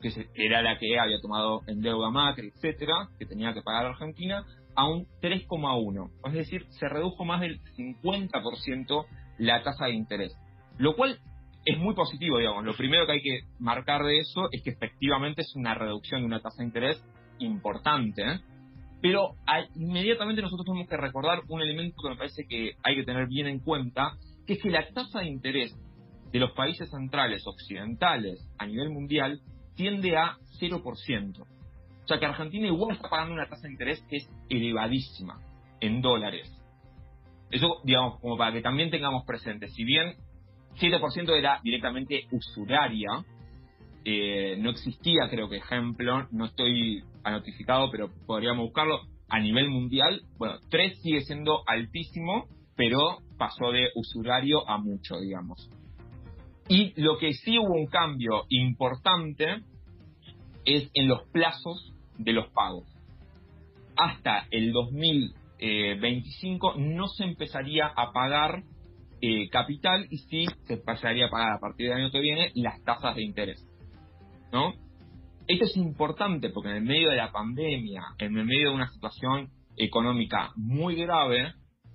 que 0.00 0.28
era 0.34 0.62
la 0.62 0.78
que 0.78 0.98
había 0.98 1.20
tomado 1.20 1.62
en 1.66 1.80
deuda 1.80 2.10
Macri, 2.10 2.48
etcétera, 2.48 3.08
que 3.18 3.26
tenía 3.26 3.54
que 3.54 3.62
pagar 3.62 3.86
Argentina, 3.86 4.44
a 4.74 4.86
un 4.86 5.06
3,1. 5.22 6.10
Es 6.26 6.32
decir, 6.32 6.66
se 6.70 6.88
redujo 6.88 7.24
más 7.24 7.40
del 7.40 7.60
50% 7.76 9.06
la 9.38 9.62
tasa 9.62 9.86
de 9.86 9.94
interés. 9.94 10.36
Lo 10.78 10.94
cual 10.96 11.18
es 11.66 11.78
muy 11.78 11.94
positivo, 11.94 12.38
digamos. 12.38 12.64
Lo 12.64 12.76
primero 12.76 13.06
que 13.06 13.12
hay 13.12 13.22
que 13.22 13.40
marcar 13.58 14.04
de 14.04 14.20
eso 14.20 14.48
es 14.52 14.62
que 14.62 14.70
efectivamente 14.70 15.42
es 15.42 15.54
una 15.56 15.74
reducción 15.74 16.20
de 16.20 16.26
una 16.26 16.40
tasa 16.40 16.58
de 16.58 16.66
interés 16.66 17.04
importante. 17.40 18.22
¿eh? 18.22 18.40
Pero 19.02 19.34
inmediatamente 19.74 20.42
nosotros 20.42 20.64
tenemos 20.64 20.88
que 20.88 20.96
recordar 20.96 21.40
un 21.48 21.60
elemento 21.60 21.96
que 22.00 22.10
me 22.10 22.16
parece 22.16 22.46
que 22.48 22.74
hay 22.84 22.94
que 22.94 23.04
tener 23.04 23.26
bien 23.26 23.48
en 23.48 23.58
cuenta, 23.58 24.12
que 24.46 24.54
es 24.54 24.62
que 24.62 24.70
la 24.70 24.88
tasa 24.94 25.20
de 25.20 25.26
interés 25.26 25.76
de 26.32 26.38
los 26.38 26.52
países 26.52 26.88
centrales 26.88 27.44
occidentales 27.44 28.48
a 28.58 28.66
nivel 28.66 28.90
mundial 28.90 29.40
tiende 29.74 30.16
a 30.16 30.36
0%. 30.60 31.40
O 31.40 32.06
sea 32.06 32.20
que 32.20 32.26
Argentina 32.26 32.68
igual 32.68 32.94
está 32.94 33.08
pagando 33.08 33.34
una 33.34 33.48
tasa 33.48 33.66
de 33.66 33.72
interés 33.72 34.06
que 34.08 34.18
es 34.18 34.30
elevadísima 34.48 35.40
en 35.80 36.00
dólares. 36.00 36.48
Eso, 37.50 37.80
digamos, 37.82 38.20
como 38.20 38.36
para 38.36 38.52
que 38.52 38.60
también 38.60 38.90
tengamos 38.90 39.24
presente, 39.24 39.66
si 39.68 39.84
bien 39.84 40.14
7% 40.78 41.38
era 41.38 41.60
directamente 41.62 42.26
usuraria, 42.30 43.24
eh, 44.04 44.56
no 44.58 44.70
existía, 44.70 45.28
creo 45.28 45.48
que 45.48 45.56
ejemplo, 45.56 46.28
no 46.30 46.46
estoy 46.46 47.02
notificado, 47.24 47.90
pero 47.90 48.10
podríamos 48.26 48.66
buscarlo 48.66 49.00
a 49.28 49.40
nivel 49.40 49.68
mundial. 49.68 50.22
Bueno, 50.38 50.58
3 50.70 51.00
sigue 51.02 51.22
siendo 51.22 51.62
altísimo, 51.66 52.46
pero 52.76 53.18
pasó 53.36 53.72
de 53.72 53.88
usurario 53.94 54.68
a 54.68 54.78
mucho, 54.78 55.18
digamos. 55.18 55.68
Y 56.68 56.92
lo 57.00 57.18
que 57.18 57.32
sí 57.32 57.58
hubo 57.58 57.74
un 57.74 57.86
cambio 57.86 58.44
importante 58.48 59.62
es 60.64 60.88
en 60.94 61.08
los 61.08 61.22
plazos 61.32 61.92
de 62.18 62.32
los 62.32 62.48
pagos. 62.50 62.84
Hasta 63.96 64.46
el 64.50 64.72
2025 64.72 66.74
no 66.76 67.08
se 67.08 67.24
empezaría 67.24 67.86
a 67.86 68.12
pagar 68.12 68.62
eh, 69.20 69.48
capital 69.48 70.06
y 70.10 70.18
sí 70.18 70.46
se 70.66 70.74
empezaría 70.74 71.26
a 71.26 71.30
pagar 71.30 71.52
a 71.52 71.60
partir 71.60 71.88
del 71.88 71.98
año 71.98 72.10
que 72.10 72.20
viene 72.20 72.50
las 72.54 72.82
tasas 72.84 73.16
de 73.16 73.22
interés. 73.22 73.66
¿No? 74.52 74.74
Esto 75.46 75.64
es 75.64 75.76
importante 75.76 76.50
porque 76.50 76.70
en 76.70 76.76
el 76.76 76.84
medio 76.84 77.10
de 77.10 77.16
la 77.16 77.30
pandemia, 77.30 78.02
en 78.18 78.36
el 78.36 78.44
medio 78.44 78.70
de 78.70 78.74
una 78.74 78.88
situación 78.88 79.48
económica 79.76 80.50
muy 80.56 80.96
grave, 80.96 81.52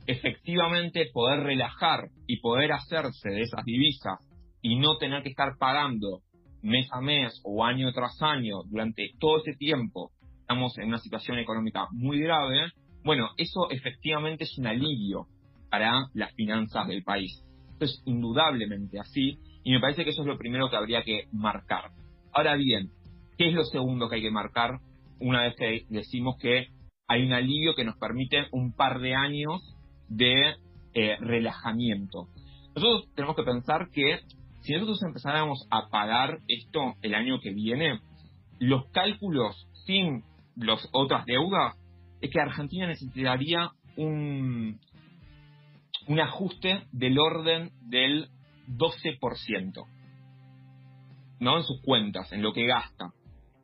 efectivamente 0.07 1.09
poder 1.13 1.41
relajar 1.41 2.09
y 2.27 2.39
poder 2.39 2.71
hacerse 2.71 3.29
de 3.29 3.41
esas 3.41 3.63
divisas 3.65 4.19
y 4.61 4.77
no 4.77 4.97
tener 4.97 5.23
que 5.23 5.29
estar 5.29 5.57
pagando 5.59 6.21
mes 6.61 6.87
a 6.91 7.01
mes 7.01 7.41
o 7.43 7.65
año 7.65 7.91
tras 7.91 8.21
año 8.21 8.63
durante 8.69 9.11
todo 9.19 9.39
ese 9.39 9.57
tiempo, 9.57 10.11
estamos 10.39 10.77
en 10.77 10.87
una 10.87 10.99
situación 10.99 11.39
económica 11.39 11.87
muy 11.91 12.19
grave, 12.19 12.71
bueno, 13.03 13.29
eso 13.37 13.69
efectivamente 13.69 14.43
es 14.43 14.57
un 14.57 14.67
alivio 14.67 15.27
para 15.71 16.09
las 16.13 16.33
finanzas 16.35 16.87
del 16.87 17.03
país. 17.03 17.41
Esto 17.71 17.85
es 17.85 18.03
indudablemente 18.05 18.99
así 18.99 19.39
y 19.63 19.71
me 19.71 19.79
parece 19.79 20.03
que 20.03 20.11
eso 20.11 20.21
es 20.21 20.27
lo 20.27 20.37
primero 20.37 20.69
que 20.69 20.75
habría 20.75 21.01
que 21.03 21.27
marcar. 21.31 21.91
Ahora 22.33 22.55
bien, 22.55 22.91
¿qué 23.37 23.47
es 23.47 23.53
lo 23.53 23.63
segundo 23.63 24.09
que 24.09 24.17
hay 24.17 24.21
que 24.21 24.31
marcar 24.31 24.79
una 25.19 25.43
vez 25.43 25.55
que 25.57 25.85
decimos 25.89 26.35
que 26.39 26.67
hay 27.07 27.25
un 27.25 27.33
alivio 27.33 27.73
que 27.73 27.85
nos 27.85 27.97
permite 27.97 28.47
un 28.51 28.73
par 28.73 28.99
de 28.99 29.15
años 29.15 29.75
de 30.09 30.55
eh, 30.93 31.17
relajamiento? 31.19 32.27
Nosotros 32.75 33.09
tenemos 33.15 33.35
que 33.35 33.43
pensar 33.43 33.89
que 33.91 34.19
si 34.61 34.73
nosotros 34.73 35.01
empezáramos 35.03 35.67
a 35.71 35.89
pagar 35.89 36.39
esto 36.47 36.95
el 37.01 37.15
año 37.15 37.39
que 37.39 37.51
viene, 37.51 37.99
los 38.59 38.85
cálculos 38.91 39.67
sin 39.85 40.23
las 40.55 40.87
otras 40.91 41.25
deudas 41.25 41.75
es 42.21 42.29
que 42.29 42.39
Argentina 42.39 42.87
necesitaría 42.87 43.71
un, 43.97 44.79
un 46.07 46.19
ajuste 46.19 46.83
del 46.91 47.17
orden 47.19 47.71
del 47.81 48.29
12%, 48.67 49.85
¿no? 51.39 51.57
En 51.57 51.63
sus 51.63 51.81
cuentas, 51.81 52.31
en 52.31 52.41
lo 52.41 52.53
que 52.53 52.65
gasta. 52.65 53.11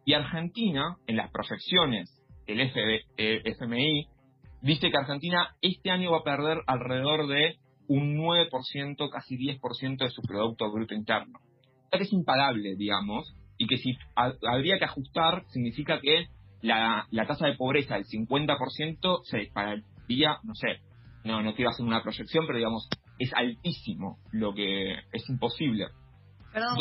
Y 0.05 0.13
Argentina, 0.13 0.97
en 1.07 1.17
las 1.17 1.31
proyecciones 1.31 2.09
del 2.45 2.61
FMI, 2.61 3.05
eh, 3.17 4.07
dice 4.61 4.89
que 4.89 4.97
Argentina 4.97 5.55
este 5.61 5.91
año 5.91 6.11
va 6.11 6.19
a 6.19 6.23
perder 6.23 6.59
alrededor 6.65 7.27
de 7.27 7.57
un 7.87 8.17
9%, 8.17 9.09
casi 9.09 9.37
10% 9.37 9.97
de 9.97 10.09
su 10.09 10.21
Producto 10.21 10.71
Bruto 10.71 10.93
Interno. 10.93 11.39
O 11.39 11.89
sea 11.89 11.99
que 11.99 12.03
es 12.03 12.13
impagable, 12.13 12.75
digamos, 12.75 13.33
y 13.57 13.67
que 13.67 13.77
si 13.77 13.97
habría 14.43 14.77
que 14.77 14.85
ajustar, 14.85 15.43
significa 15.47 15.99
que 16.01 16.27
la, 16.61 17.07
tasa 17.27 17.47
de 17.47 17.55
pobreza 17.55 17.95
del 17.95 18.05
50% 18.05 19.21
se 19.23 19.37
dispararía, 19.37 20.37
no 20.43 20.53
sé, 20.55 20.79
no, 21.27 21.43
no 21.43 21.53
quiero 21.53 21.71
hacer 21.71 21.85
una 21.85 22.01
proyección, 22.01 22.45
pero 22.47 22.57
digamos, 22.57 22.87
es 23.19 23.31
altísimo, 23.33 24.17
lo 24.31 24.53
que 24.53 24.93
es 25.11 25.29
imposible. 25.29 25.87
Perdón, 26.53 26.77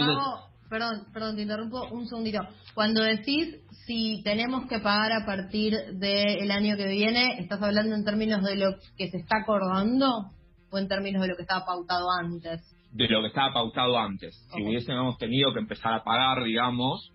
perdón, 0.70 1.04
perdón, 1.12 1.36
te 1.36 1.42
interrumpo 1.42 1.88
un 1.90 2.06
segundito. 2.06 2.40
Cuando 2.74 3.02
decís 3.02 3.60
si 3.86 4.22
tenemos 4.24 4.66
que 4.68 4.78
pagar 4.78 5.12
a 5.12 5.26
partir 5.26 5.74
del 5.94 6.50
año 6.50 6.76
que 6.76 6.88
viene, 6.88 7.38
¿estás 7.38 7.62
hablando 7.62 7.94
en 7.94 8.04
términos 8.04 8.42
de 8.42 8.56
lo 8.56 8.76
que 8.96 9.08
se 9.08 9.18
está 9.18 9.38
acordando? 9.42 10.32
o 10.70 10.78
en 10.78 10.88
términos 10.88 11.22
de 11.22 11.28
lo 11.28 11.36
que 11.36 11.42
estaba 11.42 11.64
pautado 11.64 12.06
antes? 12.20 12.62
De 12.92 13.08
lo 13.08 13.20
que 13.20 13.28
estaba 13.28 13.52
pautado 13.52 13.98
antes. 13.98 14.34
Si 14.54 14.62
hubiésemos 14.62 15.18
tenido 15.18 15.52
que 15.52 15.60
empezar 15.60 15.92
a 15.92 16.02
pagar, 16.02 16.44
digamos, 16.44 17.12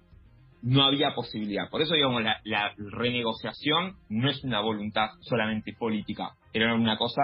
no 0.61 0.83
había 0.83 1.13
posibilidad. 1.15 1.69
Por 1.69 1.81
eso, 1.81 1.93
digamos, 1.95 2.21
la, 2.23 2.39
la, 2.43 2.71
renegociación 2.77 3.95
no 4.09 4.29
es 4.29 4.43
una 4.43 4.61
voluntad 4.61 5.09
solamente 5.21 5.73
política, 5.73 6.33
era 6.53 6.74
una 6.75 6.98
cosa 6.98 7.22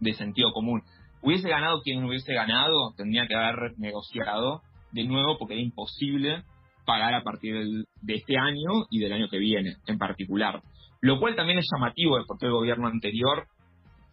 de 0.00 0.12
sentido 0.14 0.52
común. 0.52 0.82
Hubiese 1.22 1.48
ganado 1.48 1.82
quien 1.82 2.04
hubiese 2.04 2.32
ganado, 2.32 2.94
tendría 2.96 3.26
que 3.26 3.34
haber 3.34 3.78
negociado 3.78 4.62
de 4.92 5.04
nuevo 5.04 5.36
porque 5.38 5.54
era 5.54 5.62
imposible 5.62 6.44
pagar 6.86 7.14
a 7.14 7.22
partir 7.22 7.54
de 8.00 8.14
este 8.14 8.38
año 8.38 8.86
y 8.90 9.00
del 9.00 9.12
año 9.12 9.28
que 9.28 9.38
viene 9.38 9.76
en 9.86 9.98
particular. 9.98 10.62
Lo 11.00 11.20
cual 11.20 11.36
también 11.36 11.58
es 11.58 11.68
llamativo 11.72 12.16
porque 12.26 12.46
el 12.46 12.52
gobierno 12.52 12.88
anterior 12.88 13.46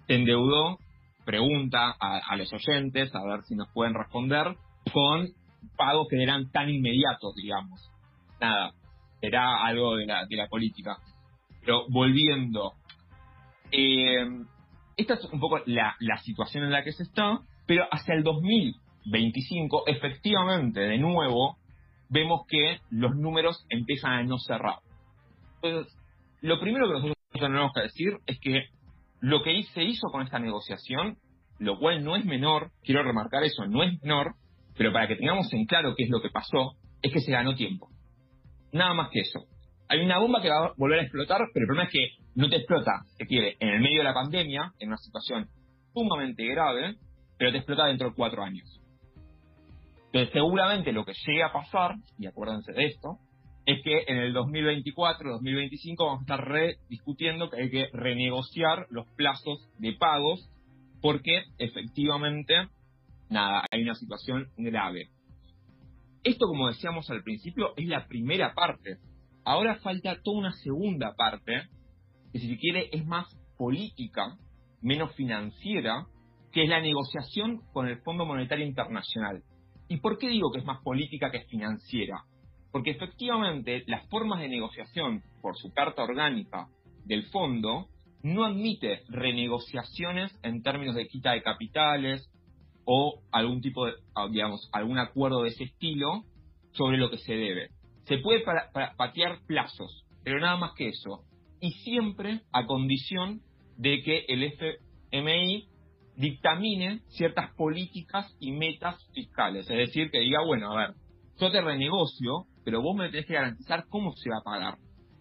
endeudó 0.07 0.77
pregunta 1.25 1.95
a, 1.99 2.35
los 2.37 2.53
oyentes, 2.53 3.13
a 3.15 3.23
ver 3.25 3.41
si 3.43 3.55
nos 3.55 3.67
pueden 3.73 3.95
responder, 3.95 4.55
con 4.93 5.27
pagos 5.75 6.07
que 6.09 6.21
eran 6.21 6.51
tan 6.51 6.69
inmediatos, 6.69 7.33
digamos. 7.35 7.89
Nada, 8.39 8.71
era 9.21 9.65
algo 9.65 9.95
de 9.95 10.05
la, 10.05 10.25
de 10.27 10.35
la 10.35 10.47
política. 10.47 10.97
Pero 11.61 11.85
volviendo, 11.89 12.73
eh, 13.71 14.27
esta 14.97 15.15
es 15.15 15.25
un 15.25 15.39
poco 15.39 15.59
la, 15.65 15.95
la 15.99 16.17
situación 16.17 16.63
en 16.63 16.71
la 16.71 16.83
que 16.83 16.91
se 16.91 17.03
está, 17.03 17.39
pero 17.65 17.85
hacia 17.91 18.15
el 18.15 18.23
2000, 18.23 18.75
2025, 19.05 19.83
efectivamente, 19.87 20.79
de 20.79 20.97
nuevo, 20.97 21.57
vemos 22.09 22.41
que 22.47 22.79
los 22.89 23.15
números 23.15 23.65
empiezan 23.69 24.13
a 24.13 24.23
no 24.23 24.37
cerrar. 24.39 24.79
Entonces, 25.61 25.95
lo 26.41 26.59
primero 26.59 26.87
que 26.87 26.93
nosotros 26.93 27.15
tenemos 27.31 27.71
que 27.73 27.81
decir 27.81 28.17
es 28.25 28.39
que 28.39 28.65
lo 29.21 29.43
que 29.43 29.63
se 29.73 29.83
hizo 29.83 30.07
con 30.11 30.23
esta 30.23 30.39
negociación, 30.39 31.17
lo 31.59 31.77
cual 31.79 32.03
no 32.03 32.15
es 32.15 32.25
menor, 32.25 32.71
quiero 32.83 33.03
remarcar 33.03 33.43
eso, 33.43 33.65
no 33.67 33.83
es 33.83 34.01
menor, 34.01 34.35
pero 34.77 34.91
para 34.91 35.07
que 35.07 35.15
tengamos 35.15 35.51
en 35.53 35.65
claro 35.65 35.93
qué 35.95 36.03
es 36.03 36.09
lo 36.09 36.21
que 36.21 36.29
pasó, 36.29 36.73
es 37.01 37.13
que 37.13 37.21
se 37.21 37.31
ganó 37.31 37.55
tiempo. 37.55 37.89
Nada 38.71 38.93
más 38.93 39.09
que 39.11 39.21
eso. 39.21 39.45
Hay 39.87 39.99
una 39.99 40.19
bomba 40.19 40.41
que 40.41 40.49
va 40.49 40.67
a 40.67 40.73
volver 40.77 40.99
a 40.99 41.03
explotar, 41.03 41.41
pero 41.53 41.63
el 41.63 41.67
problema 41.67 41.87
es 41.87 41.91
que 41.91 42.09
no 42.35 42.49
te 42.49 42.57
explota, 42.57 43.03
se 43.17 43.25
quiere, 43.25 43.55
en 43.59 43.69
el 43.69 43.81
medio 43.81 43.99
de 43.99 44.03
la 44.03 44.13
pandemia, 44.13 44.73
en 44.79 44.89
una 44.89 44.97
situación 44.97 45.47
sumamente 45.93 46.45
grave, 46.45 46.95
pero 47.37 47.51
te 47.51 47.57
explota 47.57 47.85
dentro 47.85 48.09
de 48.09 48.15
cuatro 48.15 48.43
años. 48.43 48.81
Entonces, 50.07 50.33
seguramente 50.33 50.91
lo 50.91 51.05
que 51.05 51.13
llegue 51.25 51.43
a 51.43 51.51
pasar, 51.51 51.95
y 52.17 52.25
acuérdense 52.25 52.71
de 52.71 52.85
esto, 52.85 53.19
es 53.65 53.81
que 53.83 54.05
en 54.07 54.17
el 54.17 54.33
2024, 54.33 55.31
2025 55.31 56.05
vamos 56.05 56.21
a 56.21 56.23
estar 56.23 56.47
rediscutiendo 56.47 57.49
que 57.49 57.61
hay 57.61 57.69
que 57.69 57.89
renegociar 57.93 58.85
los 58.89 59.07
plazos 59.15 59.69
de 59.79 59.93
pagos 59.93 60.49
porque 61.01 61.43
efectivamente, 61.57 62.67
nada, 63.29 63.65
hay 63.71 63.83
una 63.83 63.95
situación 63.95 64.47
grave. 64.57 65.09
Esto, 66.23 66.47
como 66.47 66.67
decíamos 66.67 67.09
al 67.09 67.21
principio, 67.23 67.73
es 67.75 67.87
la 67.87 68.07
primera 68.07 68.53
parte. 68.53 68.97
Ahora 69.45 69.75
falta 69.75 70.19
toda 70.23 70.39
una 70.39 70.51
segunda 70.53 71.13
parte, 71.15 71.67
que 72.33 72.39
si 72.39 72.49
se 72.49 72.57
quiere 72.57 72.89
es 72.91 73.05
más 73.05 73.27
política, 73.57 74.37
menos 74.81 75.13
financiera, 75.13 76.07
que 76.51 76.63
es 76.63 76.69
la 76.69 76.81
negociación 76.81 77.61
con 77.71 77.87
el 77.87 78.01
Fondo 78.01 78.25
Monetario 78.25 78.65
Internacional. 78.65 79.43
¿Y 79.87 79.97
por 79.97 80.17
qué 80.17 80.29
digo 80.29 80.51
que 80.51 80.59
es 80.59 80.65
más 80.65 80.81
política 80.81 81.29
que 81.29 81.45
financiera? 81.45 82.23
Porque 82.71 82.91
efectivamente 82.91 83.83
las 83.85 84.07
formas 84.09 84.39
de 84.39 84.49
negociación 84.49 85.21
por 85.41 85.55
su 85.57 85.71
carta 85.71 86.03
orgánica 86.03 86.67
del 87.05 87.27
fondo 87.27 87.87
no 88.23 88.45
admite 88.45 89.03
renegociaciones 89.09 90.35
en 90.41 90.63
términos 90.63 90.95
de 90.95 91.05
quita 91.05 91.33
de 91.33 91.43
capitales 91.43 92.27
o 92.83 93.21
algún 93.31 93.61
tipo 93.61 93.85
de, 93.85 93.93
ah, 94.15 94.27
digamos, 94.31 94.67
algún 94.73 94.97
acuerdo 94.97 95.43
de 95.43 95.49
ese 95.49 95.65
estilo 95.65 96.23
sobre 96.71 96.97
lo 96.97 97.11
que 97.11 97.19
se 97.19 97.33
debe. 97.33 97.69
Se 98.05 98.19
puede 98.19 98.43
patear 98.97 99.39
plazos, 99.47 100.05
pero 100.23 100.39
nada 100.39 100.57
más 100.57 100.73
que 100.75 100.89
eso. 100.89 101.23
Y 101.59 101.71
siempre 101.71 102.41
a 102.51 102.65
condición 102.65 103.41
de 103.77 104.01
que 104.01 104.25
el 104.27 104.43
FMI 104.43 105.67
dictamine 106.15 107.01
ciertas 107.07 107.53
políticas 107.55 108.35
y 108.39 108.51
metas 108.51 108.95
fiscales. 109.13 109.69
Es 109.69 109.77
decir, 109.77 110.11
que 110.11 110.19
diga, 110.19 110.43
bueno, 110.45 110.71
a 110.71 110.87
ver, 110.87 110.95
yo 111.39 111.51
te 111.51 111.61
renegocio, 111.61 112.45
pero 112.63 112.81
vos 112.81 112.95
me 112.95 113.09
tenés 113.09 113.25
que 113.25 113.33
garantizar 113.33 113.85
cómo 113.89 114.13
se 114.13 114.29
va 114.29 114.37
a 114.37 114.43
pagar. 114.43 114.77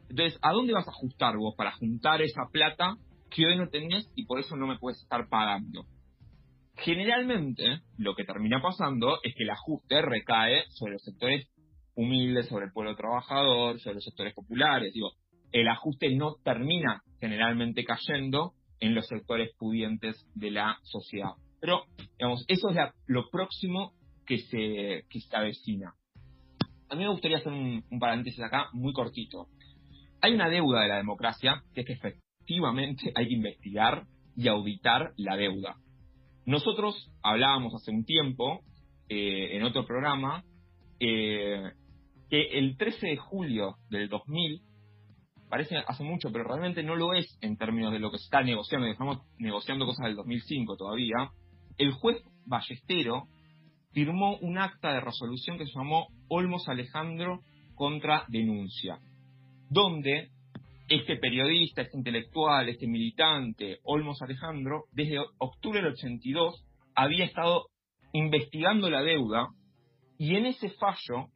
Entonces, 0.08 0.38
¿a 0.42 0.52
dónde 0.52 0.74
vas 0.74 0.86
a 0.86 0.90
ajustar 0.90 1.36
vos 1.36 1.54
para 1.56 1.72
juntar 1.72 2.22
esa 2.22 2.42
plata 2.52 2.96
que 3.30 3.46
hoy 3.46 3.56
no 3.56 3.68
tenés 3.68 4.10
y 4.14 4.26
por 4.26 4.38
eso 4.38 4.56
no 4.56 4.66
me 4.66 4.78
puedes 4.78 5.00
estar 5.02 5.28
pagando? 5.28 5.86
Generalmente, 6.76 7.80
lo 7.96 8.14
que 8.14 8.24
termina 8.24 8.60
pasando 8.60 9.18
es 9.22 9.34
que 9.34 9.44
el 9.44 9.50
ajuste 9.50 10.02
recae 10.02 10.64
sobre 10.70 10.94
los 10.94 11.02
sectores 11.02 11.48
humildes, 11.94 12.48
sobre 12.48 12.66
el 12.66 12.72
pueblo 12.72 12.96
trabajador, 12.96 13.80
sobre 13.80 13.96
los 13.96 14.04
sectores 14.04 14.34
populares. 14.34 14.92
Digo, 14.92 15.12
el 15.52 15.68
ajuste 15.68 16.14
no 16.14 16.36
termina 16.42 17.02
generalmente 17.20 17.84
cayendo 17.84 18.54
en 18.80 18.94
los 18.94 19.06
sectores 19.06 19.50
pudientes 19.58 20.26
de 20.34 20.50
la 20.50 20.78
sociedad. 20.82 21.30
Pero, 21.60 21.84
digamos, 22.18 22.44
eso 22.48 22.70
es 22.70 22.76
lo 23.06 23.30
próximo 23.30 23.92
que 24.26 24.38
se, 24.38 25.04
que 25.08 25.20
se 25.20 25.36
avecina. 25.36 25.94
A 26.88 26.96
mí 26.96 27.04
me 27.04 27.10
gustaría 27.10 27.38
hacer 27.38 27.52
un, 27.52 27.82
paréntesis 27.98 28.42
acá 28.42 28.68
muy 28.72 28.92
cortito. 28.92 29.48
Hay 30.20 30.34
una 30.34 30.48
deuda 30.48 30.82
de 30.82 30.88
la 30.88 30.96
democracia 30.96 31.62
que 31.74 31.80
es 31.82 31.86
que 31.86 31.92
efectivamente 31.94 33.12
hay 33.14 33.28
que 33.28 33.35
investigar 33.35 34.04
y 34.37 34.48
auditar 34.48 35.12
la 35.16 35.37
deuda. 35.37 35.76
Nosotros 36.46 37.11
hablábamos 37.22 37.74
hace 37.74 37.90
un 37.90 38.04
tiempo, 38.04 38.61
eh, 39.09 39.57
en 39.57 39.62
otro 39.62 39.87
programa, 39.87 40.44
eh, 41.00 41.72
que 42.35 42.59
el 42.59 42.77
13 42.77 43.07
de 43.07 43.16
julio 43.16 43.77
del 43.90 44.09
2000 44.09 44.61
parece 45.49 45.77
hace 45.87 46.03
mucho, 46.03 46.33
pero 46.33 46.42
realmente 46.42 46.83
no 46.83 46.97
lo 46.97 47.14
es 47.14 47.38
en 47.40 47.57
términos 47.57 47.92
de 47.92 48.01
lo 48.01 48.11
que 48.11 48.18
se 48.18 48.25
está 48.25 48.42
negociando, 48.42 48.88
estamos 48.88 49.18
negociando 49.38 49.87
cosas 49.87 50.07
del 50.07 50.16
2005 50.16 50.77
todavía, 50.77 51.31
el 51.79 51.92
juez 51.92 52.20
Ballestero 52.44 53.29
firmó 53.92 54.37
un 54.38 54.59
acta 54.59 54.92
de 54.92 55.01
resolución 55.01 55.59
que 55.59 55.66
se 55.66 55.79
llamó 55.79 56.09
Olmos 56.29 56.68
Alejandro 56.68 57.38
contra 57.77 58.25
denuncia, 58.27 58.99
donde 59.70 60.31
este 60.88 61.14
periodista, 61.18 61.83
este 61.83 61.97
intelectual, 61.97 62.68
este 62.68 62.88
militante, 62.88 63.79
Olmos 63.85 64.20
Alejandro, 64.23 64.87
desde 64.90 65.20
octubre 65.38 65.81
del 65.81 65.92
82 65.92 66.66
había 66.97 67.27
estado 67.27 67.66
investigando 68.12 68.90
la 68.90 69.03
deuda 69.03 69.51
y 70.18 70.35
en 70.35 70.47
ese 70.47 70.70
fallo 70.70 71.29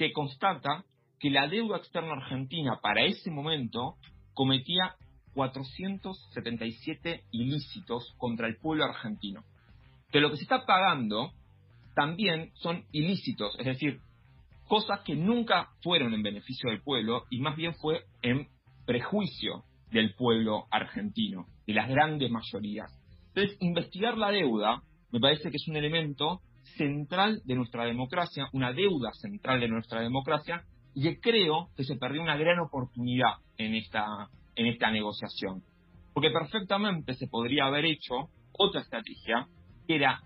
se 0.00 0.12
constata 0.12 0.86
que 1.18 1.28
la 1.28 1.46
deuda 1.46 1.76
externa 1.76 2.14
argentina 2.14 2.80
para 2.80 3.04
ese 3.04 3.30
momento 3.30 3.96
cometía 4.32 4.94
477 5.34 7.24
ilícitos 7.32 8.14
contra 8.16 8.48
el 8.48 8.56
pueblo 8.56 8.86
argentino. 8.86 9.44
De 10.10 10.22
lo 10.22 10.30
que 10.30 10.38
se 10.38 10.44
está 10.44 10.64
pagando 10.64 11.32
también 11.94 12.50
son 12.54 12.86
ilícitos, 12.92 13.54
es 13.58 13.66
decir, 13.66 14.00
cosas 14.68 15.00
que 15.00 15.14
nunca 15.14 15.68
fueron 15.82 16.14
en 16.14 16.22
beneficio 16.22 16.70
del 16.70 16.80
pueblo 16.80 17.24
y 17.28 17.40
más 17.40 17.54
bien 17.54 17.74
fue 17.74 18.04
en 18.22 18.48
prejuicio 18.86 19.64
del 19.90 20.14
pueblo 20.14 20.64
argentino, 20.70 21.44
de 21.66 21.74
las 21.74 21.90
grandes 21.90 22.30
mayorías. 22.30 22.90
Entonces, 23.34 23.58
investigar 23.60 24.16
la 24.16 24.30
deuda 24.30 24.82
me 25.12 25.20
parece 25.20 25.50
que 25.50 25.56
es 25.56 25.68
un 25.68 25.76
elemento 25.76 26.40
central 26.76 27.42
de 27.44 27.54
nuestra 27.54 27.84
democracia, 27.84 28.48
una 28.52 28.72
deuda 28.72 29.12
central 29.12 29.60
de 29.60 29.68
nuestra 29.68 30.00
democracia, 30.00 30.64
y 30.94 31.16
creo 31.16 31.68
que 31.76 31.84
se 31.84 31.96
perdió 31.96 32.22
una 32.22 32.36
gran 32.36 32.58
oportunidad 32.58 33.34
en 33.56 33.74
esta, 33.74 34.28
en 34.56 34.66
esta 34.66 34.90
negociación. 34.90 35.62
Porque 36.12 36.30
perfectamente 36.30 37.14
se 37.14 37.28
podría 37.28 37.66
haber 37.66 37.84
hecho 37.84 38.28
otra 38.52 38.80
estrategia, 38.80 39.46
que 39.86 39.96
era 39.96 40.20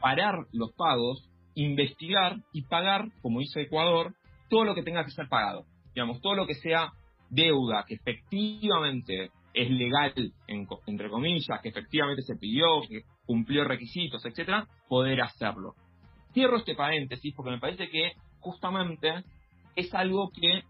parar 0.00 0.46
los 0.52 0.72
pagos, 0.74 1.28
investigar 1.54 2.36
y 2.52 2.62
pagar, 2.62 3.08
como 3.22 3.40
hizo 3.40 3.60
Ecuador, 3.60 4.14
todo 4.48 4.64
lo 4.64 4.74
que 4.74 4.82
tenga 4.82 5.04
que 5.04 5.10
ser 5.10 5.28
pagado. 5.28 5.64
Digamos, 5.94 6.20
todo 6.20 6.34
lo 6.34 6.46
que 6.46 6.54
sea 6.54 6.92
deuda 7.30 7.84
que 7.86 7.94
efectivamente 7.94 9.30
es 9.52 9.70
legal, 9.70 10.12
entre 10.46 11.08
comillas, 11.08 11.60
que 11.62 11.70
efectivamente 11.70 12.22
se 12.22 12.36
pidió, 12.36 12.80
que 12.88 13.02
cumplió 13.30 13.62
requisitos, 13.62 14.26
etcétera, 14.26 14.66
poder 14.88 15.20
hacerlo. 15.20 15.76
Cierro 16.34 16.56
este 16.56 16.74
paréntesis 16.74 17.32
porque 17.36 17.52
me 17.52 17.60
parece 17.60 17.88
que 17.88 18.14
justamente 18.40 19.22
es 19.76 19.94
algo 19.94 20.32
que 20.32 20.64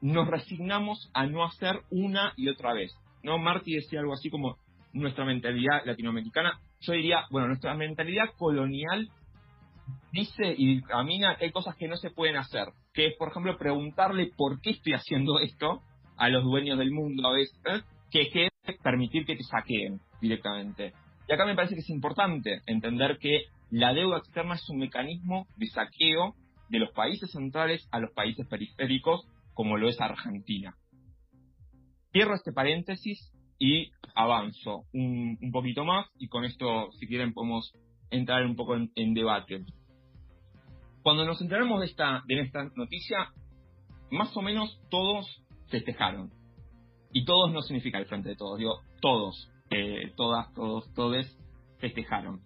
nos 0.00 0.26
resignamos 0.26 1.12
a 1.14 1.26
no 1.26 1.44
hacer 1.44 1.82
una 1.92 2.32
y 2.36 2.48
otra 2.48 2.72
vez. 2.72 2.92
¿no? 3.22 3.38
Marty 3.38 3.74
decía 3.76 4.00
algo 4.00 4.14
así 4.14 4.30
como 4.30 4.56
nuestra 4.92 5.24
mentalidad 5.24 5.84
latinoamericana. 5.84 6.58
Yo 6.80 6.94
diría, 6.94 7.24
bueno, 7.30 7.46
nuestra 7.46 7.72
mentalidad 7.74 8.30
colonial 8.36 9.08
dice 10.10 10.56
y 10.58 10.82
camina 10.82 11.36
que 11.36 11.44
hay 11.44 11.52
cosas 11.52 11.76
que 11.76 11.86
no 11.86 11.94
se 11.94 12.10
pueden 12.10 12.34
hacer. 12.34 12.66
Que 12.92 13.06
es, 13.06 13.16
por 13.16 13.28
ejemplo, 13.28 13.56
preguntarle 13.56 14.32
por 14.36 14.60
qué 14.60 14.70
estoy 14.70 14.94
haciendo 14.94 15.38
esto 15.38 15.82
a 16.16 16.28
los 16.30 16.42
dueños 16.42 16.80
del 16.80 16.90
mundo 16.90 17.28
a 17.28 17.32
veces, 17.32 17.84
que 18.10 18.22
es 18.64 18.76
permitir 18.82 19.24
que 19.24 19.36
te 19.36 19.44
saqueen 19.44 20.00
directamente. 20.20 20.94
Y 21.32 21.34
acá 21.34 21.46
me 21.46 21.54
parece 21.54 21.74
que 21.74 21.80
es 21.80 21.88
importante 21.88 22.60
entender 22.66 23.16
que 23.16 23.46
la 23.70 23.94
deuda 23.94 24.18
externa 24.18 24.56
es 24.56 24.68
un 24.68 24.76
mecanismo 24.76 25.46
de 25.56 25.66
saqueo 25.68 26.34
de 26.68 26.78
los 26.78 26.92
países 26.92 27.30
centrales 27.30 27.88
a 27.90 28.00
los 28.00 28.12
países 28.12 28.46
periféricos, 28.46 29.26
como 29.54 29.78
lo 29.78 29.88
es 29.88 29.98
Argentina. 29.98 30.76
Cierro 32.12 32.34
este 32.34 32.52
paréntesis 32.52 33.32
y 33.58 33.92
avanzo 34.14 34.84
un, 34.92 35.38
poquito 35.50 35.86
más 35.86 36.06
y 36.18 36.28
con 36.28 36.44
esto, 36.44 36.92
si 36.98 37.06
quieren, 37.06 37.32
podemos 37.32 37.72
entrar 38.10 38.44
un 38.44 38.54
poco 38.54 38.76
en, 38.76 39.14
debate. 39.14 39.64
Cuando 41.02 41.24
nos 41.24 41.40
enteramos 41.40 41.80
de 41.80 41.86
esta, 41.86 42.22
de 42.26 42.40
esta 42.42 42.64
noticia, 42.76 43.32
más 44.10 44.36
o 44.36 44.42
menos 44.42 44.78
todos 44.90 45.42
festejaron. 45.70 46.30
Y 47.10 47.24
todos 47.24 47.50
no 47.54 47.62
significa 47.62 47.96
el 47.96 48.04
frente 48.04 48.28
de 48.28 48.36
todos, 48.36 48.58
digo, 48.58 48.82
todos, 49.00 49.48
todas, 50.16 50.52
todos, 50.54 50.92
todes 50.94 51.38
festejaron. 51.78 52.40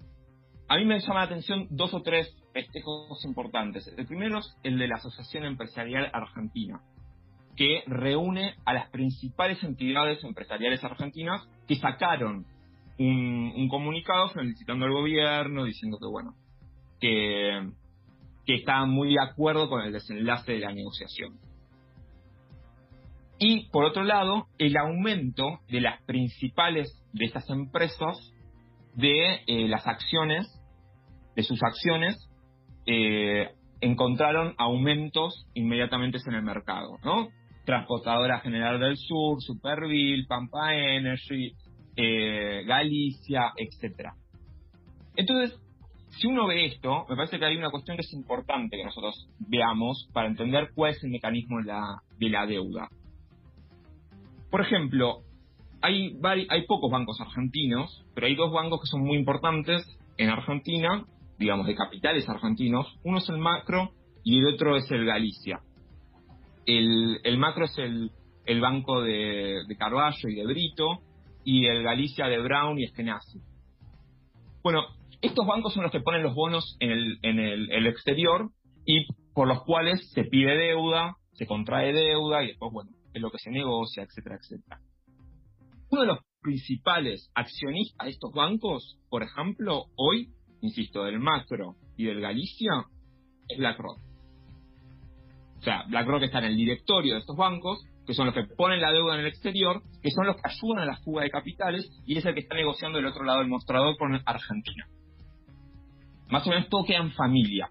A 0.69 0.77
mí 0.77 0.85
me 0.85 0.99
llama 0.99 1.21
la 1.21 1.27
atención 1.27 1.69
dos 1.71 1.95
o 1.95 2.03
tres 2.03 2.35
festejos 2.53 3.25
importantes. 3.25 3.87
El 3.97 4.07
primero 4.07 4.39
es 4.39 4.57
el 4.65 4.79
de 4.79 4.89
la 4.89 4.97
Asociación 4.97 5.45
Empresarial 5.45 6.11
Argentina, 6.13 6.81
que 7.57 7.83
reúne 7.87 8.57
a 8.65 8.75
las 8.75 8.91
principales 8.91 9.63
entidades 9.63 10.23
empresariales 10.25 10.83
argentinas 10.83 11.47
que 11.69 11.77
sacaron 11.77 12.47
un, 12.99 13.69
comunicado 13.69 14.29
felicitando 14.31 14.87
al 14.87 14.93
gobierno, 14.93 15.65
diciendo 15.65 15.99
que, 16.01 16.09
bueno, 16.09 16.35
que, 17.01 17.71
que 18.45 18.55
estaban 18.55 18.91
muy 18.91 19.11
de 19.11 19.23
acuerdo 19.23 19.69
con 19.69 19.83
el 19.83 19.93
desenlace 19.93 20.53
de 20.53 20.61
la 20.61 20.73
negociación. 20.73 21.39
Y 23.39 23.69
por 23.69 23.85
otro 23.85 24.03
lado, 24.03 24.47
el 24.59 24.77
aumento 24.79 25.61
de 25.69 25.83
las 25.83 26.03
principales 26.05 27.06
de 27.17 27.25
estas 27.25 27.49
empresas 27.49 28.33
de 28.95 29.41
eh, 29.47 29.69
las 29.69 29.87
acciones, 29.87 30.47
de 31.35 31.43
sus 31.43 31.63
acciones, 31.63 32.17
eh, 32.87 33.51
encontraron 33.81 34.55
aumentos 34.59 35.47
inmediatamente 35.55 36.19
en 36.27 36.35
el 36.35 36.43
mercado, 36.43 36.99
¿no? 37.05 37.29
Transportadora 37.65 38.41
General 38.41 38.79
del 38.79 38.97
Sur, 38.97 39.43
Superville, 39.43 40.27
Pampa 40.27 40.75
Energy, 40.75 41.53
eh, 41.97 42.63
Galicia, 42.67 43.53
etcétera. 43.57 44.15
Entonces, 45.17 45.59
si 46.11 46.27
uno 46.27 46.47
ve 46.47 46.67
esto, 46.67 47.07
me 47.09 47.17
parece 47.17 47.39
que 47.39 47.45
hay 47.45 47.57
una 47.57 47.71
cuestión 47.71 47.97
que 47.97 48.03
es 48.03 48.13
importante 48.13 48.77
que 48.77 48.85
nosotros 48.85 49.29
veamos 49.39 50.09
para 50.13 50.29
entender 50.29 50.71
cuál 50.75 50.93
es 50.93 51.03
el 51.03 51.11
mecanismo 51.11 51.59
de 51.61 52.29
la 52.31 52.47
deuda. 52.47 52.89
Por 54.51 54.61
ejemplo, 54.61 55.26
hay, 55.87 56.47
hay 56.49 56.67
pocos 56.67 56.91
bancos 56.91 57.21
argentinos, 57.21 58.05
pero 58.15 58.27
hay 58.27 58.35
dos 58.35 58.53
bancos 58.53 58.81
que 58.81 58.87
son 58.87 59.03
muy 59.03 59.17
importantes 59.17 59.87
en 60.19 60.31
Argentina, 60.31 61.05
digamos, 61.39 61.67
de 61.67 61.75
capitales 61.75 62.29
argentinos. 62.29 62.87
Uno 63.05 63.19
es 63.19 63.29
el 63.29 63.39
Macro 63.39 63.91
y 64.25 64.39
el 64.39 64.47
otro 64.55 64.77
es 64.77 64.91
el 64.91 65.05
Galicia. 65.05 65.61
El, 66.67 67.39
Macro 67.39 67.67
es 67.67 67.79
el, 67.79 68.11
el 68.45 68.61
banco 68.61 69.03
de, 69.03 69.63
de, 69.69 69.77
y 70.29 70.35
de 70.35 70.47
Brito, 70.47 70.99
y 71.45 71.67
el 71.67 71.85
Galicia 71.85 72.27
de 72.27 72.39
Brown 72.39 72.79
y 72.79 72.85
Eskenazi. 72.85 73.39
Bueno, 74.65 74.83
estos 75.23 75.47
bancos 75.47 75.73
son 75.75 75.85
los 75.85 75.93
que 75.93 76.01
ponen 76.01 76.25
los 76.25 76.35
bonos 76.35 76.77
en 76.81 76.91
el, 76.91 77.19
en 77.23 77.39
el 77.39 77.87
exterior 77.87 78.51
y 78.85 79.07
por 79.33 79.47
los 79.47 79.63
cuales 79.63 80.11
se 80.13 80.25
pide 80.25 80.57
deuda, 80.57 81.15
se 81.33 81.47
contrae 81.47 81.93
deuda 81.93 82.43
y 82.43 82.49
después, 82.49 82.73
bueno, 82.73 82.91
es 83.15 83.23
lo 83.23 83.31
que 83.31 83.39
se 83.39 83.51
negocia, 83.51 84.03
etcétera, 84.03 84.39
etcétera. 84.41 84.81
Uno 85.91 86.01
de 86.03 86.07
los 86.09 86.19
principales 86.41 87.31
accionistas 87.35 88.07
de 88.07 88.11
estos 88.13 88.33
bancos, 88.33 88.99
por 89.09 89.23
ejemplo, 89.23 89.85
hoy, 89.97 90.29
insisto, 90.61 91.05
del 91.05 91.21
Macro 91.21 91.77
y 91.97 92.05
del 92.05 92.21
Galicia, 92.21 92.85
es 93.49 93.59
BlackRock. 93.59 93.99
O 95.59 95.63
sea, 95.63 95.85
BlackRock 95.89 96.23
está 96.23 96.39
en 96.39 96.47
el 96.47 96.57
directorio 96.57 97.15
de 97.15 97.21
estos 97.21 97.37
bancos, 97.37 97.85
que 98.07 98.15
son 98.15 98.27
los 98.27 98.35
que 98.35 98.45
ponen 98.57 98.81
la 98.81 98.93
deuda 98.93 99.15
en 99.15 99.21
el 99.21 99.27
exterior, 99.27 99.83
que 100.03 100.11
son 100.11 100.27
los 100.27 100.37
que 100.37 100.43
ayudan 100.45 100.83
a 100.83 100.87
la 100.87 100.97
fuga 100.99 101.23
de 101.23 101.31
capitales, 101.31 101.89
y 102.07 102.17
es 102.17 102.25
el 102.25 102.35
que 102.35 102.41
está 102.41 102.55
negociando 102.55 102.99
del 102.99 103.07
otro 103.07 103.25
lado 103.25 103.41
del 103.41 103.49
mostrador 103.49 103.97
con 103.97 104.21
Argentina. 104.25 104.87
Más 106.29 106.47
o 106.47 106.51
menos 106.51 106.69
todo 106.69 106.85
queda 106.85 106.99
en 106.99 107.13
familia. 107.13 107.71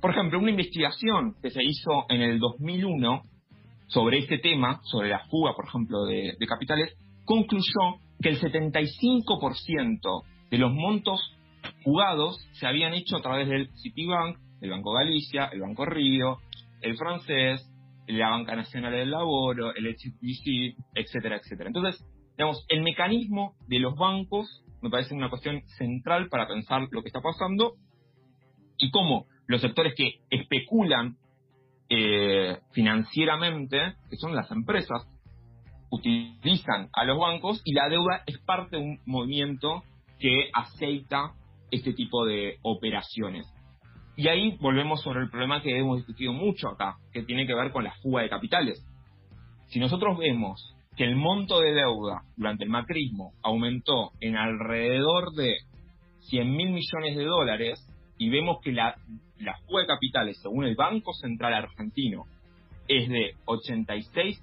Por 0.00 0.10
ejemplo, 0.12 0.38
una 0.38 0.50
investigación 0.50 1.34
que 1.42 1.50
se 1.50 1.62
hizo 1.62 2.06
en 2.08 2.22
el 2.22 2.38
2001 2.38 3.22
sobre 3.90 4.18
este 4.18 4.38
tema, 4.38 4.80
sobre 4.84 5.08
la 5.08 5.20
fuga, 5.26 5.54
por 5.54 5.66
ejemplo, 5.66 6.04
de, 6.04 6.36
capitales, 6.48 6.96
concluyó 7.24 7.98
que 8.20 8.30
el 8.30 8.40
75% 8.40 10.24
de 10.50 10.58
los 10.58 10.72
montos 10.72 11.20
fugados 11.82 12.38
se 12.52 12.66
habían 12.66 12.94
hecho 12.94 13.16
a 13.16 13.22
través 13.22 13.48
del 13.48 13.70
Citibank, 13.76 14.38
el 14.60 14.70
Banco 14.70 14.92
Galicia, 14.92 15.46
el 15.52 15.60
Banco 15.60 15.84
Río, 15.86 16.38
el 16.80 16.96
francés, 16.96 17.68
la 18.06 18.30
Banca 18.30 18.54
Nacional 18.56 18.92
del 18.92 19.10
Laboro, 19.10 19.74
el 19.74 19.86
HSBC, 19.86 20.76
etcétera, 20.94 21.36
etcétera. 21.36 21.68
Entonces, 21.68 22.04
digamos, 22.36 22.64
el 22.68 22.82
mecanismo 22.82 23.54
de 23.66 23.80
los 23.80 23.96
bancos 23.96 24.64
me 24.82 24.90
parece 24.90 25.14
una 25.14 25.30
cuestión 25.30 25.62
central 25.78 26.28
para 26.28 26.46
pensar 26.46 26.88
lo 26.90 27.02
que 27.02 27.08
está 27.08 27.20
pasando 27.20 27.74
y 28.78 28.90
cómo 28.90 29.26
los 29.46 29.60
sectores 29.60 29.94
que 29.96 30.20
especulan 30.30 31.16
eh, 31.90 32.58
financieramente, 32.72 33.94
que 34.08 34.16
son 34.16 34.34
las 34.34 34.50
empresas, 34.50 35.06
utilizan 35.90 36.88
a 36.92 37.04
los 37.04 37.18
bancos 37.18 37.60
y 37.64 37.74
la 37.74 37.88
deuda 37.88 38.22
es 38.26 38.38
parte 38.38 38.76
de 38.76 38.82
un 38.82 39.00
movimiento 39.06 39.82
que 40.20 40.50
aceita 40.54 41.32
este 41.70 41.92
tipo 41.92 42.24
de 42.24 42.58
operaciones. 42.62 43.52
Y 44.16 44.28
ahí 44.28 44.56
volvemos 44.60 45.02
sobre 45.02 45.20
el 45.20 45.30
problema 45.30 45.62
que 45.62 45.76
hemos 45.76 45.96
discutido 45.96 46.32
mucho 46.32 46.68
acá, 46.68 46.96
que 47.12 47.22
tiene 47.22 47.46
que 47.46 47.54
ver 47.54 47.72
con 47.72 47.84
la 47.84 47.94
fuga 48.02 48.22
de 48.22 48.28
capitales. 48.28 48.84
Si 49.68 49.80
nosotros 49.80 50.16
vemos 50.18 50.74
que 50.96 51.04
el 51.04 51.16
monto 51.16 51.60
de 51.60 51.72
deuda 51.72 52.22
durante 52.36 52.64
el 52.64 52.70
macrismo 52.70 53.32
aumentó 53.42 54.12
en 54.20 54.36
alrededor 54.36 55.32
de 55.32 55.56
100 56.28 56.56
mil 56.56 56.70
millones 56.70 57.16
de 57.16 57.24
dólares 57.24 57.86
y 58.18 58.28
vemos 58.28 58.58
que 58.62 58.72
la 58.72 58.94
la 59.40 59.56
fuga 59.66 59.82
de 59.82 59.86
capitales, 59.86 60.38
según 60.40 60.64
el 60.64 60.76
Banco 60.76 61.12
Central 61.14 61.54
Argentino, 61.54 62.24
es 62.88 63.08
de 63.08 63.34
86 63.44 64.42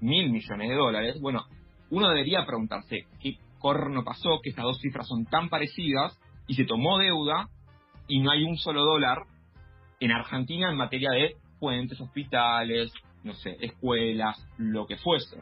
mil 0.00 0.30
millones 0.30 0.68
de 0.68 0.74
dólares, 0.74 1.20
bueno, 1.20 1.44
uno 1.90 2.08
debería 2.08 2.44
preguntarse 2.44 3.06
qué 3.20 3.36
corno 3.58 4.04
pasó, 4.04 4.40
que 4.42 4.50
estas 4.50 4.64
dos 4.64 4.78
cifras 4.80 5.06
son 5.08 5.24
tan 5.24 5.48
parecidas 5.48 6.18
y 6.46 6.54
se 6.54 6.64
tomó 6.64 6.98
deuda 6.98 7.48
y 8.08 8.20
no 8.20 8.30
hay 8.30 8.44
un 8.44 8.56
solo 8.56 8.84
dólar 8.84 9.18
en 10.00 10.12
Argentina 10.12 10.70
en 10.70 10.76
materia 10.76 11.10
de 11.10 11.36
puentes, 11.58 12.00
hospitales, 12.00 12.92
no 13.24 13.34
sé, 13.34 13.56
escuelas, 13.60 14.36
lo 14.58 14.86
que 14.86 14.96
fuese. 14.96 15.40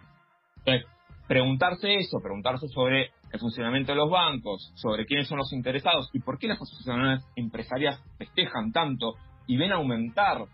Entonces, 0.59 0.87
preguntarse 1.27 1.97
eso, 1.97 2.21
preguntarse 2.23 2.69
sobre 2.69 3.11
el 3.35 3.41
funcionamiento 3.41 3.91
de 3.91 3.99
los 3.99 4.09
bancos, 4.09 4.73
sobre 4.77 5.07
quiénes 5.07 5.27
son 5.27 5.39
los 5.39 5.53
interesados 5.53 6.09
y 6.13 6.21
por 6.21 6.39
qué 6.39 6.47
las 6.47 6.63
asociaciones 6.63 7.21
empresarias 7.35 8.01
festejan 8.17 8.71
tanto 8.71 9.15
y 9.49 9.57
ven 9.57 9.73
aumentar 9.73 10.45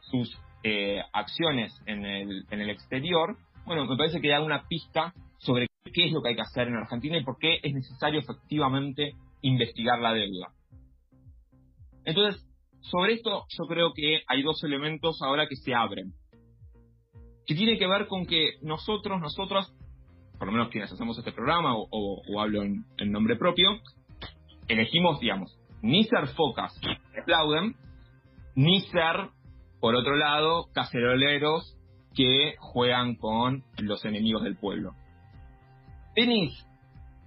sus 0.00 0.34
eh, 0.62 1.02
acciones 1.12 1.70
en 1.84 2.06
el, 2.06 2.44
en 2.50 2.60
el 2.62 2.70
exterior, 2.70 3.36
bueno, 3.66 3.84
me 3.84 3.94
parece 3.94 4.22
que 4.22 4.30
da 4.30 4.40
una 4.40 4.66
pista 4.66 5.12
sobre 5.36 5.66
qué 5.92 6.06
es 6.06 6.12
lo 6.12 6.22
que 6.22 6.30
hay 6.30 6.34
que 6.34 6.40
hacer 6.40 6.68
en 6.68 6.76
Argentina 6.76 7.18
y 7.18 7.24
por 7.24 7.36
qué 7.36 7.58
es 7.62 7.74
necesario 7.74 8.20
efectivamente 8.20 9.12
investigar 9.42 9.98
la 9.98 10.14
deuda. 10.14 10.48
Entonces, 12.06 12.42
sobre 12.80 13.12
esto 13.14 13.44
yo 13.50 13.66
creo 13.66 13.92
que 13.94 14.22
hay 14.26 14.42
dos 14.42 14.64
elementos 14.64 15.20
ahora 15.20 15.46
que 15.46 15.56
se 15.56 15.74
abren, 15.74 16.14
que 17.46 17.54
tiene 17.54 17.76
que 17.76 17.86
ver 17.86 18.06
con 18.06 18.24
que 18.24 18.52
nosotros, 18.62 19.20
nosotras 19.20 19.70
por 20.40 20.46
lo 20.46 20.52
menos 20.52 20.70
quienes 20.70 20.90
hacemos 20.90 21.18
este 21.18 21.32
programa 21.32 21.74
o, 21.76 22.40
hablo 22.40 22.62
en, 22.62 22.82
nombre 23.12 23.36
propio, 23.36 23.78
elegimos, 24.68 25.20
digamos, 25.20 25.54
ni 25.82 26.04
ser 26.04 26.28
focas 26.28 26.72
que 27.12 27.20
aplauden, 27.20 27.76
ni 28.54 28.80
ser, 28.80 29.28
por 29.80 29.94
otro 29.94 30.16
lado, 30.16 30.68
caceroleros 30.72 31.76
que 32.14 32.54
juegan 32.58 33.16
con 33.16 33.64
los 33.82 34.02
enemigos 34.06 34.42
del 34.42 34.56
pueblo. 34.56 34.92
Denis 36.16 36.66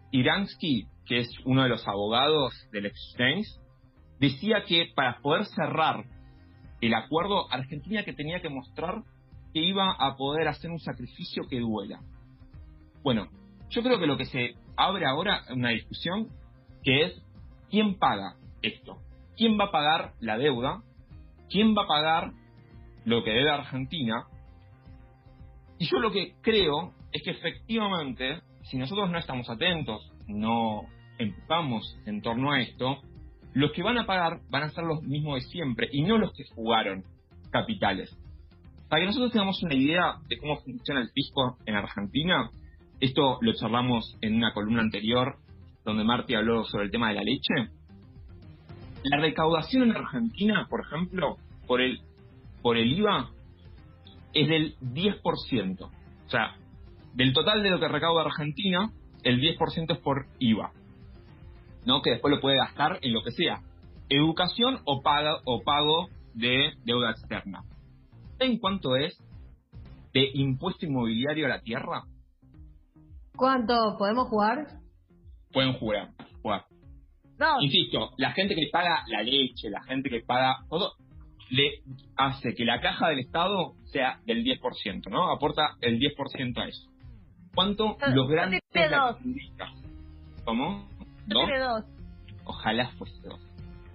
Iransky, 0.09 0.87
que 1.05 1.19
es 1.19 1.29
uno 1.45 1.61
de 1.61 1.69
los 1.69 1.87
abogados 1.87 2.51
del 2.71 2.87
exchange, 2.87 3.45
decía 4.19 4.63
que 4.67 4.87
para 4.95 5.19
poder 5.21 5.45
cerrar 5.45 6.03
el 6.81 6.95
acuerdo, 6.95 7.45
Argentina 7.51 8.03
que 8.03 8.13
tenía 8.13 8.41
que 8.41 8.49
mostrar 8.49 9.03
que 9.53 9.59
iba 9.59 9.91
a 9.99 10.15
poder 10.15 10.47
hacer 10.47 10.71
un 10.71 10.79
sacrificio 10.79 11.43
que 11.47 11.59
duela. 11.59 11.99
Bueno, 13.03 13.27
yo 13.69 13.83
creo 13.83 13.99
que 13.99 14.07
lo 14.07 14.17
que 14.17 14.25
se 14.25 14.55
abre 14.77 15.05
ahora 15.05 15.41
es 15.45 15.51
una 15.51 15.69
discusión 15.69 16.29
que 16.83 17.05
es 17.05 17.21
quién 17.69 17.97
paga 17.99 18.35
esto, 18.61 18.97
quién 19.35 19.59
va 19.59 19.65
a 19.65 19.71
pagar 19.71 20.13
la 20.19 20.37
deuda, 20.37 20.81
quién 21.49 21.75
va 21.75 21.83
a 21.83 21.87
pagar 21.87 22.31
lo 23.05 23.23
que 23.23 23.31
debe 23.31 23.51
Argentina. 23.51 24.25
Y 25.79 25.85
yo 25.85 25.99
lo 25.99 26.11
que 26.11 26.35
creo 26.41 26.93
es 27.11 27.21
que 27.23 27.31
efectivamente, 27.31 28.41
si 28.63 28.77
nosotros 28.77 29.09
no 29.11 29.17
estamos 29.17 29.49
atentos, 29.49 30.11
no 30.27 30.83
empujamos 31.17 31.99
en 32.05 32.21
torno 32.21 32.51
a 32.51 32.61
esto, 32.61 33.01
los 33.53 33.71
que 33.71 33.83
van 33.83 33.97
a 33.97 34.05
pagar 34.05 34.39
van 34.49 34.63
a 34.63 34.69
ser 34.69 34.85
los 34.85 35.03
mismos 35.03 35.35
de 35.35 35.49
siempre 35.49 35.89
y 35.91 36.03
no 36.03 36.17
los 36.17 36.33
que 36.33 36.45
jugaron 36.55 37.03
capitales. 37.51 38.15
Para 38.89 39.01
que 39.01 39.07
nosotros 39.07 39.31
tengamos 39.31 39.61
una 39.63 39.75
idea 39.75 40.15
de 40.27 40.37
cómo 40.37 40.57
funciona 40.61 41.01
el 41.01 41.09
fisco 41.09 41.57
en 41.65 41.75
Argentina, 41.75 42.49
esto 42.99 43.37
lo 43.41 43.53
charlamos 43.53 44.17
en 44.21 44.35
una 44.35 44.53
columna 44.53 44.81
anterior 44.81 45.37
donde 45.83 46.03
Marty 46.03 46.35
habló 46.35 46.63
sobre 46.65 46.85
el 46.85 46.91
tema 46.91 47.09
de 47.09 47.15
la 47.15 47.23
leche. 47.23 47.71
La 49.03 49.17
recaudación 49.17 49.83
en 49.83 49.97
Argentina, 49.97 50.67
por 50.69 50.81
ejemplo, 50.81 51.37
por 51.67 51.81
el, 51.81 51.99
por 52.61 52.77
el 52.77 52.93
IVA 52.93 53.31
es 54.33 54.47
del 54.47 54.75
10%. 54.79 55.81
O 55.81 56.29
sea, 56.29 56.55
del 57.13 57.33
total 57.33 57.63
de 57.63 57.69
lo 57.69 57.79
que 57.79 57.87
recauda 57.89 58.23
Argentina, 58.23 58.91
el 59.23 59.41
10% 59.41 59.91
es 59.91 59.99
por 59.99 60.25
IVA. 60.39 60.71
¿no? 61.85 62.01
Que 62.01 62.11
después 62.11 62.33
lo 62.33 62.41
puede 62.41 62.57
gastar 62.57 62.99
en 63.01 63.13
lo 63.13 63.23
que 63.23 63.31
sea. 63.31 63.61
Educación 64.09 64.79
o, 64.85 65.01
paga, 65.01 65.37
o 65.45 65.61
pago 65.63 66.09
de 66.33 66.73
deuda 66.85 67.11
externa. 67.11 67.63
¿En 68.39 68.57
cuánto 68.59 68.95
es 68.95 69.17
de 70.13 70.29
impuesto 70.33 70.85
inmobiliario 70.85 71.45
a 71.45 71.49
la 71.49 71.61
tierra? 71.61 72.03
¿Cuánto 73.35 73.95
podemos 73.97 74.27
jugar? 74.29 74.67
Pueden 75.51 75.73
jugar. 75.73 76.09
jugar. 76.41 76.65
Dos. 77.37 77.57
Insisto, 77.61 78.11
la 78.17 78.31
gente 78.31 78.55
que 78.55 78.67
paga 78.71 79.03
la 79.07 79.21
leche, 79.23 79.69
la 79.69 79.81
gente 79.83 80.09
que 80.09 80.21
paga 80.21 80.57
todo, 80.69 80.93
le 81.49 81.81
hace 82.15 82.53
que 82.53 82.63
la 82.65 82.79
caja 82.81 83.09
del 83.09 83.19
Estado 83.19 83.73
sea 83.85 84.19
del 84.25 84.43
10%, 84.43 85.09
¿no? 85.09 85.31
Aporta 85.31 85.75
el 85.81 85.99
10% 85.99 86.57
a 86.61 86.67
eso. 86.67 86.89
¿Cuánto 87.53 87.97
Yo- 87.99 88.07
los 88.07 88.15
yo 88.15 88.27
grandes 88.27 88.59
tiré 88.71 88.89
dos. 88.89 89.17
¿Cómo? 90.45 90.87
Yo 91.27 91.39
¿Dos? 91.39 91.49
dos. 91.59 91.83
Ojalá 92.45 92.89
fuese 92.97 93.21
dos. 93.27 93.39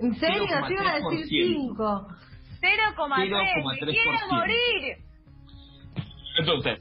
¿En 0.00 0.14
serio? 0.14 0.44
Te 0.44 0.48
iba 0.48 0.58
a 0.60 0.68
0,3%. 1.00 1.10
decir 1.10 1.56
5. 1.56 2.06
0,3. 2.60 3.18
Me 3.18 3.28
0,3%. 3.28 3.90
quiero 3.90 4.18
morir. 4.30 4.96
Entonces, 6.38 6.80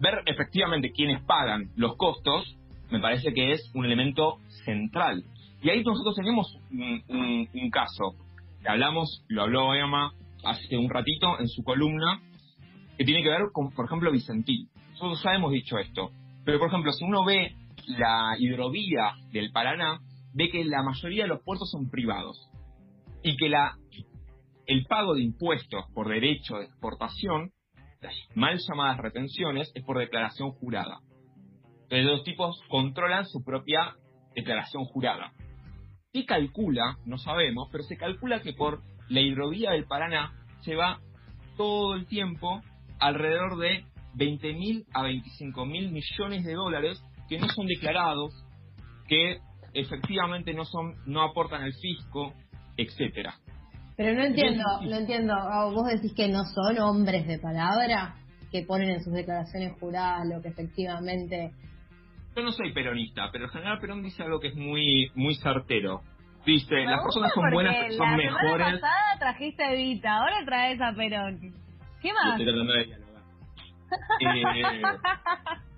ver 0.00 0.22
efectivamente 0.26 0.92
quiénes 0.92 1.22
pagan 1.24 1.70
los 1.76 1.96
costos 1.96 2.56
me 2.90 3.00
parece 3.00 3.32
que 3.32 3.52
es 3.52 3.70
un 3.74 3.84
elemento 3.86 4.38
central. 4.64 5.24
Y 5.62 5.70
ahí 5.70 5.82
nosotros 5.82 6.14
tenemos 6.14 6.54
un, 6.70 7.02
un- 7.08 7.48
caso 7.70 8.14
que 8.62 8.68
hablamos, 8.68 9.24
lo 9.28 9.42
habló 9.42 9.74
Emma 9.74 10.12
hace 10.44 10.76
un 10.76 10.90
ratito 10.90 11.40
en 11.40 11.48
su 11.48 11.64
columna, 11.64 12.20
que 12.98 13.04
tiene 13.04 13.22
que 13.22 13.30
ver 13.30 13.40
con, 13.52 13.72
por 13.72 13.86
ejemplo, 13.86 14.12
Vicentín. 14.12 14.68
Nosotros 14.92 15.22
ya 15.24 15.34
hemos 15.34 15.50
dicho 15.52 15.78
esto, 15.78 16.10
pero 16.44 16.58
por 16.58 16.68
ejemplo, 16.68 16.92
si 16.92 17.04
uno 17.04 17.24
ve 17.24 17.56
la 17.86 18.36
hidrovía 18.38 19.14
del 19.32 19.50
Paraná, 19.50 19.98
ve 20.34 20.50
que 20.50 20.64
la 20.64 20.82
mayoría 20.82 21.24
de 21.24 21.28
los 21.30 21.42
puertos 21.42 21.70
son 21.70 21.90
privados 21.90 22.38
y 23.22 23.36
que 23.36 23.48
la 23.48 23.76
el 24.66 24.84
pago 24.86 25.14
de 25.14 25.22
impuestos 25.22 25.84
por 25.94 26.08
derecho 26.08 26.56
de 26.56 26.64
exportación, 26.66 27.50
las 28.04 28.14
mal 28.34 28.58
llamadas 28.58 28.98
retenciones, 28.98 29.72
es 29.74 29.82
por 29.84 29.98
declaración 29.98 30.50
jurada. 30.52 31.00
Entonces 31.84 32.04
los 32.04 32.24
tipos 32.24 32.60
controlan 32.68 33.26
su 33.26 33.42
propia 33.42 33.96
declaración 34.34 34.84
jurada. 34.84 35.32
¿Qué 36.12 36.24
calcula? 36.24 36.96
No 37.04 37.18
sabemos, 37.18 37.68
pero 37.72 37.84
se 37.84 37.96
calcula 37.96 38.40
que 38.40 38.52
por 38.52 38.82
la 39.08 39.20
hidrovía 39.20 39.72
del 39.72 39.86
Paraná 39.86 40.32
se 40.60 40.76
va 40.76 41.00
todo 41.56 41.94
el 41.94 42.06
tiempo 42.06 42.60
alrededor 43.00 43.58
de 43.58 43.84
20.000 44.16 44.86
a 44.94 45.02
25.000 45.02 45.90
millones 45.90 46.44
de 46.44 46.54
dólares 46.54 47.02
que 47.28 47.38
no 47.38 47.48
son 47.48 47.66
declarados, 47.66 48.32
que 49.08 49.40
efectivamente 49.72 50.54
no 50.54 50.64
son, 50.64 50.94
no 51.06 51.22
aportan 51.22 51.62
al 51.62 51.72
fisco, 51.74 52.32
etcétera. 52.76 53.34
Pero 53.96 54.14
no 54.14 54.24
entiendo, 54.24 54.64
no 54.82 54.96
entiendo. 54.96 55.34
Ah, 55.34 55.66
Vos 55.72 55.86
decís 55.86 56.12
que 56.14 56.28
no 56.28 56.42
son 56.44 56.78
hombres 56.80 57.26
de 57.26 57.38
palabra 57.38 58.16
que 58.50 58.62
ponen 58.62 58.90
en 58.90 59.02
sus 59.02 59.12
declaraciones 59.12 59.72
juradas 59.78 60.26
lo 60.26 60.40
que 60.42 60.48
efectivamente. 60.48 61.52
Yo 62.36 62.42
no 62.42 62.50
soy 62.52 62.72
peronista, 62.72 63.28
pero 63.30 63.44
el 63.44 63.50
general 63.50 63.78
Perón 63.80 64.02
dice 64.02 64.22
algo 64.24 64.40
que 64.40 64.48
es 64.48 64.56
muy 64.56 65.10
muy 65.14 65.34
certero. 65.36 66.02
Dice, 66.44 66.74
Me 66.74 66.84
las 66.86 67.02
personas 67.02 67.32
son 67.32 67.50
buenas, 67.52 67.94
son 67.96 68.10
La 68.10 68.16
mejores. 68.16 68.42
semana 68.52 68.80
pasada 68.80 69.18
trajiste 69.18 69.64
a 69.64 69.72
Evita, 69.72 70.16
ahora 70.18 70.44
traes 70.44 70.80
a 70.80 70.92
Perón. 70.94 71.40
¿Qué 72.02 72.12
más? 72.12 72.32
Estoy 72.38 72.44
tratando 72.46 72.72
de 72.72 72.84
dialogar. 72.84 73.22
Eh, 74.20 74.82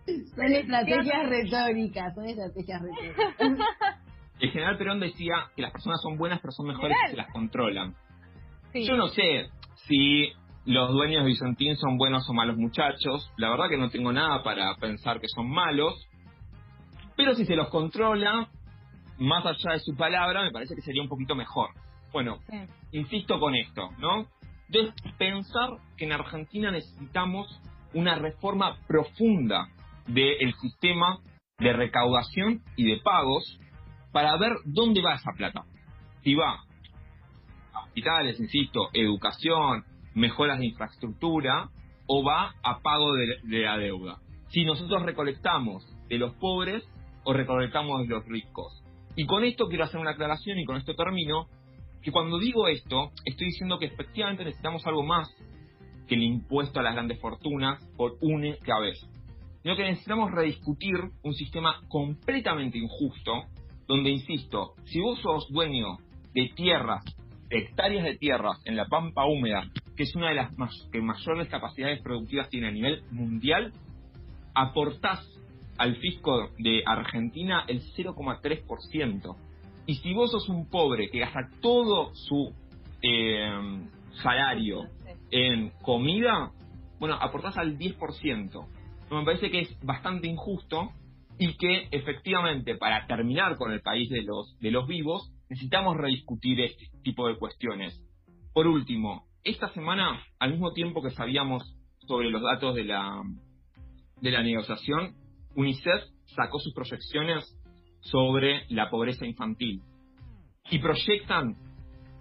Son 0.36 0.44
estrategias 0.52 1.28
retóricas, 1.28 2.14
son 2.14 2.26
estrategias 2.26 2.80
retóricas. 2.80 3.66
el 4.40 4.50
general 4.50 4.78
Perón 4.78 5.00
decía 5.00 5.34
que 5.56 5.62
las 5.62 5.72
personas 5.72 6.00
son 6.02 6.16
buenas, 6.16 6.40
pero 6.40 6.52
son 6.52 6.66
mejores 6.68 6.94
General. 6.96 7.10
si 7.10 7.16
las 7.16 7.32
controlan. 7.32 7.94
Sí. 8.72 8.84
Yo 8.84 8.96
no 8.96 9.08
sé 9.08 9.48
si 9.86 10.32
los 10.64 10.90
dueños 10.92 11.22
de 11.22 11.28
Vicentín 11.30 11.76
son 11.76 11.96
buenos 11.96 12.28
o 12.28 12.32
malos 12.34 12.56
muchachos. 12.56 13.30
La 13.36 13.50
verdad 13.50 13.68
que 13.68 13.78
no 13.78 13.88
tengo 13.90 14.12
nada 14.12 14.42
para 14.42 14.74
pensar 14.76 15.20
que 15.20 15.28
son 15.28 15.48
malos. 15.48 15.94
Pero 17.16 17.34
si 17.34 17.44
se 17.46 17.56
los 17.56 17.68
controla, 17.68 18.48
más 19.18 19.46
allá 19.46 19.72
de 19.72 19.80
su 19.80 19.96
palabra, 19.96 20.42
me 20.42 20.50
parece 20.50 20.74
que 20.74 20.82
sería 20.82 21.02
un 21.02 21.08
poquito 21.08 21.34
mejor. 21.34 21.70
Bueno, 22.12 22.38
Sí. 22.48 22.58
insisto 22.92 23.38
con 23.40 23.54
esto, 23.54 23.90
¿no? 23.98 24.26
De 24.68 24.92
pensar 25.18 25.70
que 25.96 26.04
en 26.06 26.12
Argentina 26.12 26.70
necesitamos 26.70 27.46
una 27.94 28.16
reforma 28.16 28.76
profunda 28.86 29.68
del 30.06 30.52
sistema 30.60 31.18
de 31.58 31.72
recaudación 31.72 32.62
y 32.76 32.84
de 32.84 33.00
pagos 33.02 33.58
para 34.12 34.36
ver 34.36 34.52
dónde 34.64 35.00
va 35.02 35.14
esa 35.14 35.32
plata. 35.36 35.62
Si 36.22 36.34
va 36.34 36.58
hospitales, 37.84 38.38
insisto, 38.40 38.88
educación, 38.92 39.84
mejoras 40.14 40.58
de 40.58 40.66
infraestructura, 40.66 41.70
o 42.06 42.24
va 42.24 42.54
a 42.62 42.80
pago 42.80 43.14
de, 43.14 43.60
la 43.62 43.76
deuda. 43.78 44.18
Si 44.48 44.64
nosotros 44.64 45.02
recolectamos 45.02 45.84
de 46.08 46.18
los 46.18 46.34
pobres 46.34 46.84
o 47.24 47.32
recolectamos 47.32 48.02
de 48.02 48.14
los 48.14 48.24
ricos. 48.26 48.82
Y 49.16 49.26
con 49.26 49.44
esto 49.44 49.68
quiero 49.68 49.84
hacer 49.84 50.00
una 50.00 50.12
aclaración 50.12 50.58
y 50.58 50.64
con 50.64 50.76
esto 50.76 50.94
termino, 50.94 51.48
que 52.02 52.12
cuando 52.12 52.38
digo 52.38 52.68
esto, 52.68 53.10
estoy 53.24 53.46
diciendo 53.46 53.78
que 53.78 53.86
efectivamente 53.86 54.44
necesitamos 54.44 54.86
algo 54.86 55.02
más 55.02 55.28
que 56.06 56.14
el 56.14 56.22
impuesto 56.22 56.78
a 56.78 56.82
las 56.82 56.94
grandes 56.94 57.20
fortunas 57.20 57.82
por 57.96 58.16
única 58.20 58.78
vez. 58.78 58.98
Sino 59.62 59.76
que 59.76 59.82
necesitamos 59.82 60.30
rediscutir 60.30 60.94
un 61.24 61.34
sistema 61.34 61.80
completamente 61.88 62.78
injusto, 62.78 63.46
donde, 63.88 64.10
insisto, 64.10 64.74
si 64.84 65.00
vos 65.00 65.18
sos 65.20 65.48
dueño 65.50 65.98
de 66.32 66.50
tierras, 66.54 67.04
hectáreas 67.50 68.04
de 68.04 68.16
tierras 68.16 68.60
en 68.64 68.76
la 68.76 68.86
pampa 68.86 69.26
húmeda, 69.26 69.70
que 69.96 70.02
es 70.02 70.14
una 70.14 70.28
de 70.28 70.34
las 70.34 70.56
más, 70.58 70.72
que 70.92 71.00
mayores 71.00 71.48
capacidades 71.48 72.00
productivas 72.02 72.48
tiene 72.48 72.68
a 72.68 72.72
nivel 72.72 73.02
mundial, 73.10 73.72
aportás 74.54 75.26
al 75.78 75.96
fisco 75.96 76.50
de 76.58 76.82
Argentina 76.86 77.64
el 77.68 77.82
0,3%. 77.82 79.36
Y 79.86 79.96
si 79.96 80.14
vos 80.14 80.30
sos 80.30 80.48
un 80.48 80.68
pobre 80.68 81.10
que 81.10 81.20
gasta 81.20 81.48
todo 81.60 82.14
su 82.14 82.52
eh, 83.02 83.80
salario 84.22 84.84
en 85.30 85.70
comida, 85.82 86.50
bueno, 86.98 87.16
aportás 87.20 87.56
al 87.56 87.78
10%. 87.78 88.66
Me 89.10 89.24
parece 89.24 89.50
que 89.50 89.60
es 89.60 89.78
bastante 89.84 90.26
injusto 90.26 90.90
y 91.38 91.56
que 91.56 91.88
efectivamente 91.90 92.76
para 92.76 93.06
terminar 93.06 93.56
con 93.56 93.72
el 93.72 93.80
país 93.80 94.08
de 94.08 94.22
los, 94.22 94.58
de 94.58 94.70
los 94.70 94.86
vivos 94.88 95.32
necesitamos 95.48 95.96
rediscutir 95.96 96.60
este 96.60 96.86
tipo 97.02 97.28
de 97.28 97.36
cuestiones. 97.36 98.00
Por 98.52 98.66
último, 98.66 99.26
esta 99.44 99.68
semana, 99.72 100.20
al 100.38 100.52
mismo 100.52 100.72
tiempo 100.72 101.02
que 101.02 101.10
sabíamos 101.10 101.62
sobre 102.06 102.30
los 102.30 102.42
datos 102.42 102.74
de 102.74 102.84
la, 102.84 103.22
de 104.20 104.30
la 104.30 104.42
negociación, 104.42 105.14
UNICEF 105.54 106.02
sacó 106.34 106.58
sus 106.58 106.74
proyecciones 106.74 107.44
sobre 108.00 108.66
la 108.68 108.90
pobreza 108.90 109.26
infantil 109.26 109.82
y 110.70 110.78
proyectan 110.78 111.56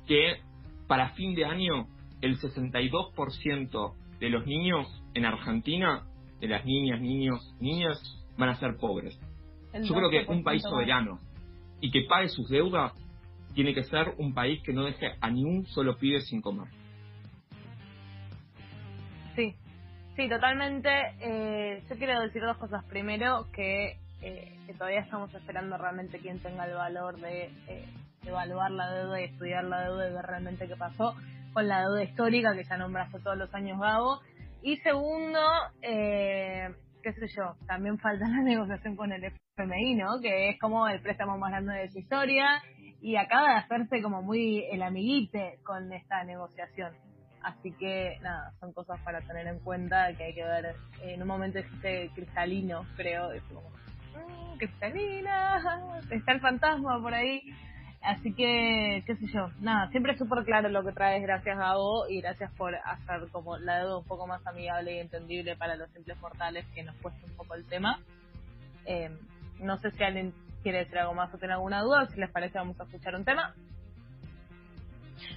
que 0.07 0.41
para 0.87 1.09
fin 1.11 1.35
de 1.35 1.45
año 1.45 1.87
el 2.21 2.39
62% 2.39 3.93
de 4.19 4.29
los 4.29 4.45
niños 4.45 4.87
en 5.13 5.25
Argentina, 5.25 6.05
de 6.39 6.47
las 6.47 6.65
niñas, 6.65 7.01
niños, 7.01 7.55
niñas, 7.59 7.99
van 8.37 8.49
a 8.49 8.55
ser 8.55 8.77
pobres. 8.77 9.19
Yo 9.73 9.93
creo 9.93 10.09
que 10.09 10.25
12% 10.25 10.29
un 10.29 10.43
país 10.43 10.61
soberano 10.63 11.19
y 11.81 11.91
que 11.91 12.03
pague 12.03 12.29
sus 12.29 12.47
deudas 12.49 12.93
tiene 13.55 13.73
que 13.73 13.83
ser 13.83 14.13
un 14.17 14.33
país 14.33 14.61
que 14.63 14.73
no 14.73 14.83
deje 14.83 15.15
a 15.21 15.31
ni 15.31 15.43
un 15.43 15.65
solo 15.65 15.97
pibe 15.97 16.19
sin 16.21 16.41
comer. 16.41 16.67
Sí, 19.35 19.55
sí, 20.15 20.29
totalmente. 20.29 20.89
Eh, 21.19 21.83
yo 21.89 21.97
quiero 21.97 22.21
decir 22.21 22.41
dos 22.41 22.57
cosas. 22.57 22.83
Primero, 22.85 23.47
que, 23.53 23.97
eh, 24.21 24.57
que 24.67 24.73
todavía 24.73 24.99
estamos 24.99 25.33
esperando 25.33 25.77
realmente 25.77 26.19
quien 26.19 26.39
tenga 26.39 26.65
el 26.65 26.75
valor 26.75 27.19
de 27.19 27.49
eh, 27.67 27.85
evaluar 28.25 28.71
la 28.71 28.91
deuda 28.91 29.21
y 29.21 29.25
estudiar 29.25 29.63
la 29.63 29.85
deuda 29.85 30.09
y 30.09 30.13
ver 30.13 30.25
realmente 30.25 30.67
qué 30.67 30.75
pasó 30.75 31.15
con 31.53 31.67
la 31.69 31.81
deuda 31.81 32.03
histórica 32.03 32.53
que 32.53 32.65
ya 32.65 32.77
nombraste 32.77 33.19
todos 33.19 33.37
los 33.37 33.53
años 33.53 33.79
Gabo. 33.79 34.19
Y 34.61 34.77
segundo, 34.77 35.39
eh, 35.81 36.67
qué 37.01 37.13
sé 37.13 37.27
yo, 37.37 37.55
también 37.67 37.97
falta 37.99 38.27
la 38.27 38.41
negociación 38.43 38.97
con 38.97 39.13
el 39.13 39.23
FMI, 39.23 39.95
¿no? 39.95 40.19
Que 40.21 40.49
es 40.49 40.59
como 40.59 40.87
el 40.89 40.99
préstamo 41.01 41.37
más 41.37 41.51
grande 41.51 41.73
de 41.75 41.89
su 41.91 41.99
historia 41.99 42.61
y 43.01 43.15
acaba 43.17 43.49
de 43.49 43.55
hacerse 43.55 44.01
como 44.01 44.21
muy 44.21 44.63
el 44.71 44.81
amiguite 44.81 45.59
con 45.63 45.91
esta 45.93 46.23
negociación. 46.23 46.93
Así 47.41 47.71
que, 47.73 48.17
nada, 48.21 48.53
son 48.59 48.73
cosas 48.73 48.99
para 49.01 49.21
tener 49.21 49.45
en 49.45 49.59
cuenta 49.59 50.11
que 50.17 50.23
hay 50.23 50.33
que 50.33 50.43
ver. 50.43 50.75
En 51.03 51.21
un 51.21 51.27
momento 51.27 51.59
existe 51.59 52.09
cristalino, 52.15 52.85
creo, 52.95 53.31
es 53.31 53.43
como, 53.43 53.61
"Mm, 53.61 54.57
cristalina, 54.57 55.61
está 56.09 56.31
el 56.31 56.39
fantasma 56.39 56.99
por 56.99 57.13
ahí. 57.13 57.41
Así 58.01 58.33
que, 58.33 59.03
qué 59.05 59.15
sé 59.15 59.27
yo, 59.27 59.49
nada, 59.61 59.89
siempre 59.89 60.15
súper 60.17 60.43
claro 60.43 60.69
lo 60.69 60.83
que 60.83 60.91
traes, 60.91 61.23
gracias 61.23 61.57
Gabo, 61.57 62.07
y 62.07 62.21
gracias 62.21 62.51
por 62.51 62.75
hacer 62.75 63.29
como 63.31 63.57
la 63.57 63.79
deuda 63.79 63.97
un 63.97 64.05
poco 64.05 64.27
más 64.27 64.45
amigable 64.45 64.95
y 64.95 64.99
entendible 64.99 65.55
para 65.55 65.75
los 65.75 65.89
simples 65.91 66.19
mortales 66.21 66.65
que 66.75 66.83
nos 66.83 66.95
cuesta 66.97 67.25
un 67.25 67.35
poco 67.35 67.55
el 67.55 67.65
tema. 67.65 67.99
Eh, 68.85 69.09
no 69.59 69.79
sé 69.79 69.89
si 69.91 70.03
alguien 70.03 70.33
quiere 70.65 70.79
decir 70.79 70.97
algo 70.97 71.13
más 71.13 71.31
o 71.31 71.37
tiene 71.37 71.53
alguna 71.53 71.83
duda, 71.83 72.01
o 72.01 72.11
si 72.11 72.19
les 72.19 72.31
parece 72.31 72.57
vamos 72.57 72.75
a 72.79 72.85
escuchar 72.85 73.13
un 73.13 73.23
tema. 73.23 73.53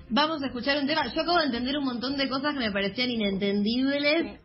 Vamos 0.09 0.43
a 0.43 0.47
escuchar 0.47 0.79
un 0.79 0.87
tema. 0.87 1.05
Yo 1.14 1.21
acabo 1.21 1.37
de 1.37 1.45
entender 1.45 1.77
un 1.77 1.85
montón 1.85 2.17
de 2.17 2.31
cosas 2.31 2.55
que 2.55 2.61
me 2.61 2.73
parecían 2.73 3.11
inentendibles. 3.11 4.41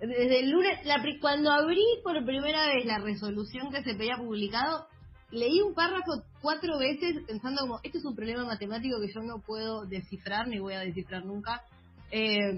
Desde 0.00 0.40
el 0.40 0.50
lunes, 0.50 0.84
la 0.84 1.00
cuando 1.20 1.52
abrí 1.52 1.84
por 2.02 2.24
primera 2.24 2.66
vez 2.66 2.84
la 2.84 2.98
resolución 2.98 3.70
que 3.70 3.84
se 3.84 3.94
pedía 3.94 4.16
publicado, 4.16 4.88
leí 5.30 5.60
un 5.60 5.72
párrafo 5.72 6.24
cuatro 6.42 6.80
veces 6.80 7.22
pensando 7.24 7.60
como, 7.60 7.78
este 7.84 7.98
es 7.98 8.04
un 8.04 8.16
problema 8.16 8.44
matemático 8.44 9.00
que 9.00 9.12
yo 9.12 9.20
no 9.20 9.40
puedo 9.40 9.86
descifrar 9.86 10.48
ni 10.48 10.58
voy 10.58 10.74
a 10.74 10.80
descifrar 10.80 11.24
nunca. 11.24 11.62
Eh, 12.10 12.54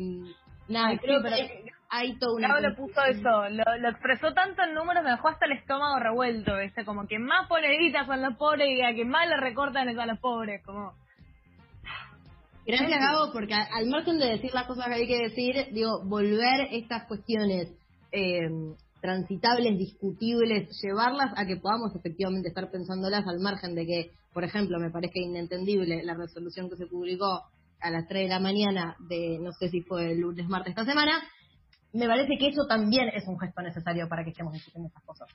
nada, 0.66 0.98
creo 0.98 1.22
que 1.22 1.28
hay 1.90 2.16
todo 2.18 2.36
una... 2.36 2.46
Claro, 2.46 2.68
le 2.68 2.74
puso 2.74 3.04
eso, 3.04 3.48
lo, 3.50 3.88
expresó 3.88 4.32
tanto 4.32 4.62
en 4.62 4.74
números, 4.74 5.02
me 5.02 5.10
dejó 5.10 5.28
hasta 5.28 5.46
el 5.46 5.52
estómago 5.52 5.98
revuelto, 5.98 6.56
ese 6.58 6.84
como 6.84 7.06
que 7.06 7.18
más 7.18 7.48
poneditas 7.48 8.06
son 8.06 8.22
los 8.22 8.36
pobres 8.36 8.68
y 8.70 8.80
a 8.80 8.94
que 8.94 9.04
más 9.04 9.28
le 9.28 9.36
recortan 9.36 9.88
es 9.88 9.98
a 9.98 10.06
los 10.06 10.18
pobres, 10.20 10.62
como... 10.64 10.94
Gracias, 12.66 13.00
Gabo, 13.00 13.32
porque 13.32 13.54
al 13.54 13.86
margen 13.88 14.18
de 14.18 14.26
decir 14.26 14.54
las 14.54 14.66
cosas 14.66 14.86
que 14.86 14.94
hay 14.94 15.06
que 15.08 15.18
decir, 15.18 15.56
digo, 15.72 16.04
volver 16.04 16.68
estas 16.70 17.04
cuestiones 17.08 17.72
eh, 18.12 18.48
transitables, 19.00 19.76
discutibles, 19.76 20.68
llevarlas 20.80 21.32
a 21.36 21.46
que 21.46 21.56
podamos 21.56 21.96
efectivamente 21.96 22.48
estar 22.48 22.70
pensándolas 22.70 23.26
al 23.26 23.40
margen 23.40 23.74
de 23.74 23.86
que, 23.86 24.10
por 24.32 24.44
ejemplo, 24.44 24.78
me 24.78 24.90
parece 24.90 25.18
inentendible 25.18 26.04
la 26.04 26.14
resolución 26.14 26.70
que 26.70 26.76
se 26.76 26.86
publicó 26.86 27.42
a 27.80 27.90
las 27.90 28.06
3 28.06 28.24
de 28.24 28.28
la 28.28 28.40
mañana 28.40 28.94
de, 29.08 29.38
no 29.40 29.52
sé 29.52 29.70
si 29.70 29.80
fue 29.80 30.12
el 30.12 30.20
lunes, 30.20 30.46
martes 30.46 30.70
esta 30.70 30.84
semana, 30.84 31.20
me 31.92 32.06
parece 32.06 32.36
que 32.38 32.48
eso 32.48 32.66
también 32.68 33.08
es 33.08 33.26
un 33.26 33.38
gesto 33.38 33.62
necesario 33.62 34.08
para 34.08 34.24
que 34.24 34.30
estemos 34.30 34.52
discutiendo 34.52 34.88
estas 34.88 35.04
cosas. 35.04 35.28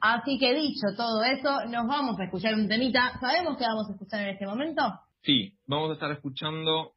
Así 0.00 0.38
que 0.38 0.54
dicho 0.54 0.86
todo 0.96 1.22
eso, 1.24 1.64
nos 1.66 1.86
vamos 1.86 2.18
a 2.20 2.24
escuchar 2.24 2.54
un 2.54 2.68
temita. 2.68 3.18
¿Sabemos 3.20 3.56
qué 3.56 3.64
vamos 3.64 3.88
a 3.88 3.92
escuchar 3.92 4.22
en 4.22 4.28
este 4.28 4.46
momento? 4.46 4.82
Sí, 5.22 5.54
vamos 5.66 5.90
a 5.90 5.94
estar 5.94 6.10
escuchando 6.12 6.92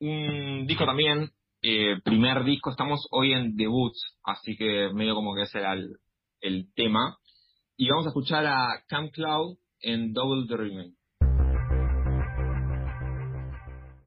un 0.00 0.66
disco 0.66 0.86
también 0.86 1.30
eh, 1.62 2.00
primer 2.02 2.42
disco, 2.44 2.70
estamos 2.70 3.06
hoy 3.10 3.32
en 3.32 3.54
debuts, 3.54 4.16
así 4.24 4.56
que 4.56 4.90
medio 4.94 5.14
como 5.14 5.34
que 5.34 5.42
ese 5.42 5.58
era 5.58 5.74
el, 5.74 5.98
el 6.40 6.72
tema. 6.74 7.18
Y 7.76 7.88
vamos 7.88 8.06
a 8.06 8.10
escuchar 8.10 8.46
a 8.46 8.82
Camp 8.88 9.12
Cloud 9.12 9.58
en 9.80 10.12
Double 10.12 10.46
Dreaming. 10.46 10.96